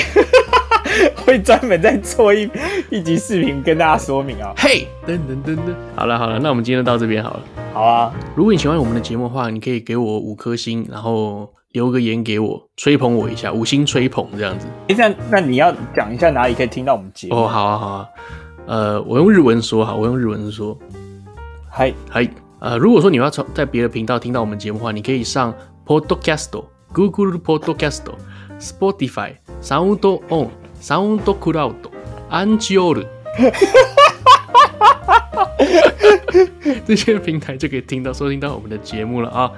[1.25, 2.49] 会专门再做一
[2.89, 4.53] 一集视频跟大家说明啊。
[4.57, 7.39] 嘿，噔噔噔噔，好了好了，那我们今天就到这边好了。
[7.73, 14.67] 好啊，如果你喜欢我们的节目的话，你可以给我五颗星，然后留个言给我，吹捧我一下，五星吹捧这样子。
[14.87, 17.35] 哎，那那你要讲一下哪里可以听到我们节目？
[17.35, 18.07] 哦，好啊好啊，
[18.67, 20.77] 呃，我用日文说哈，我用日文说，
[21.69, 22.27] 嗨嗨，
[22.59, 25.53] 呃，如果说你要从在别的频道听到我们节目的话，你可以上
[25.85, 26.63] Podcast。
[26.93, 28.03] Google Podcast、
[28.57, 30.47] Spotify、Sound On、
[30.85, 31.73] Sound Cloud、
[32.29, 33.03] Anchor，
[36.85, 39.51] 这些平台就可以听到、收听到我们的节目了啊。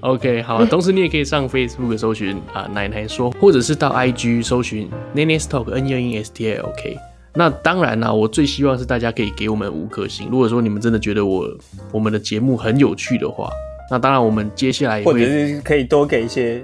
[0.00, 6.98] OK，好，同时你也可以上 Facebook 搜寻啊奶奶说，或者是到 IG 搜寻 Nene Talk N E N S T A L K。
[7.32, 10.28] 那当然啦，我最希望是大家可以给我们五颗星。
[10.30, 11.48] 如果说你们真的觉得我
[11.92, 13.48] 我们的节目很有趣的话，
[13.90, 16.62] 那当然我们接下来或者是可以多给一些。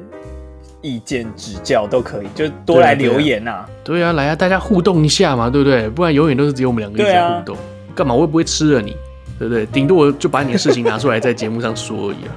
[0.82, 3.68] 意见指教都可以，就多来留言呐、啊。
[3.84, 5.88] 对啊，来啊，大家互动一下嘛，对不对？
[5.88, 7.56] 不然永远都是只有我们两个人在互动，
[7.94, 8.14] 干、啊、嘛？
[8.14, 8.96] 我又不会吃了你？
[9.38, 9.64] 对不对？
[9.66, 12.30] 顶多我就把你的事情拿出来在节目上说而已啊。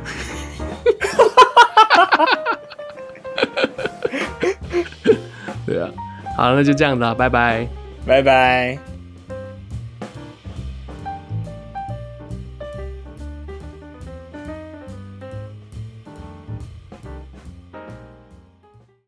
[5.66, 5.89] 对啊，
[6.38, 7.68] 好，那就这样子啊，拜拜，
[8.06, 8.93] 拜拜。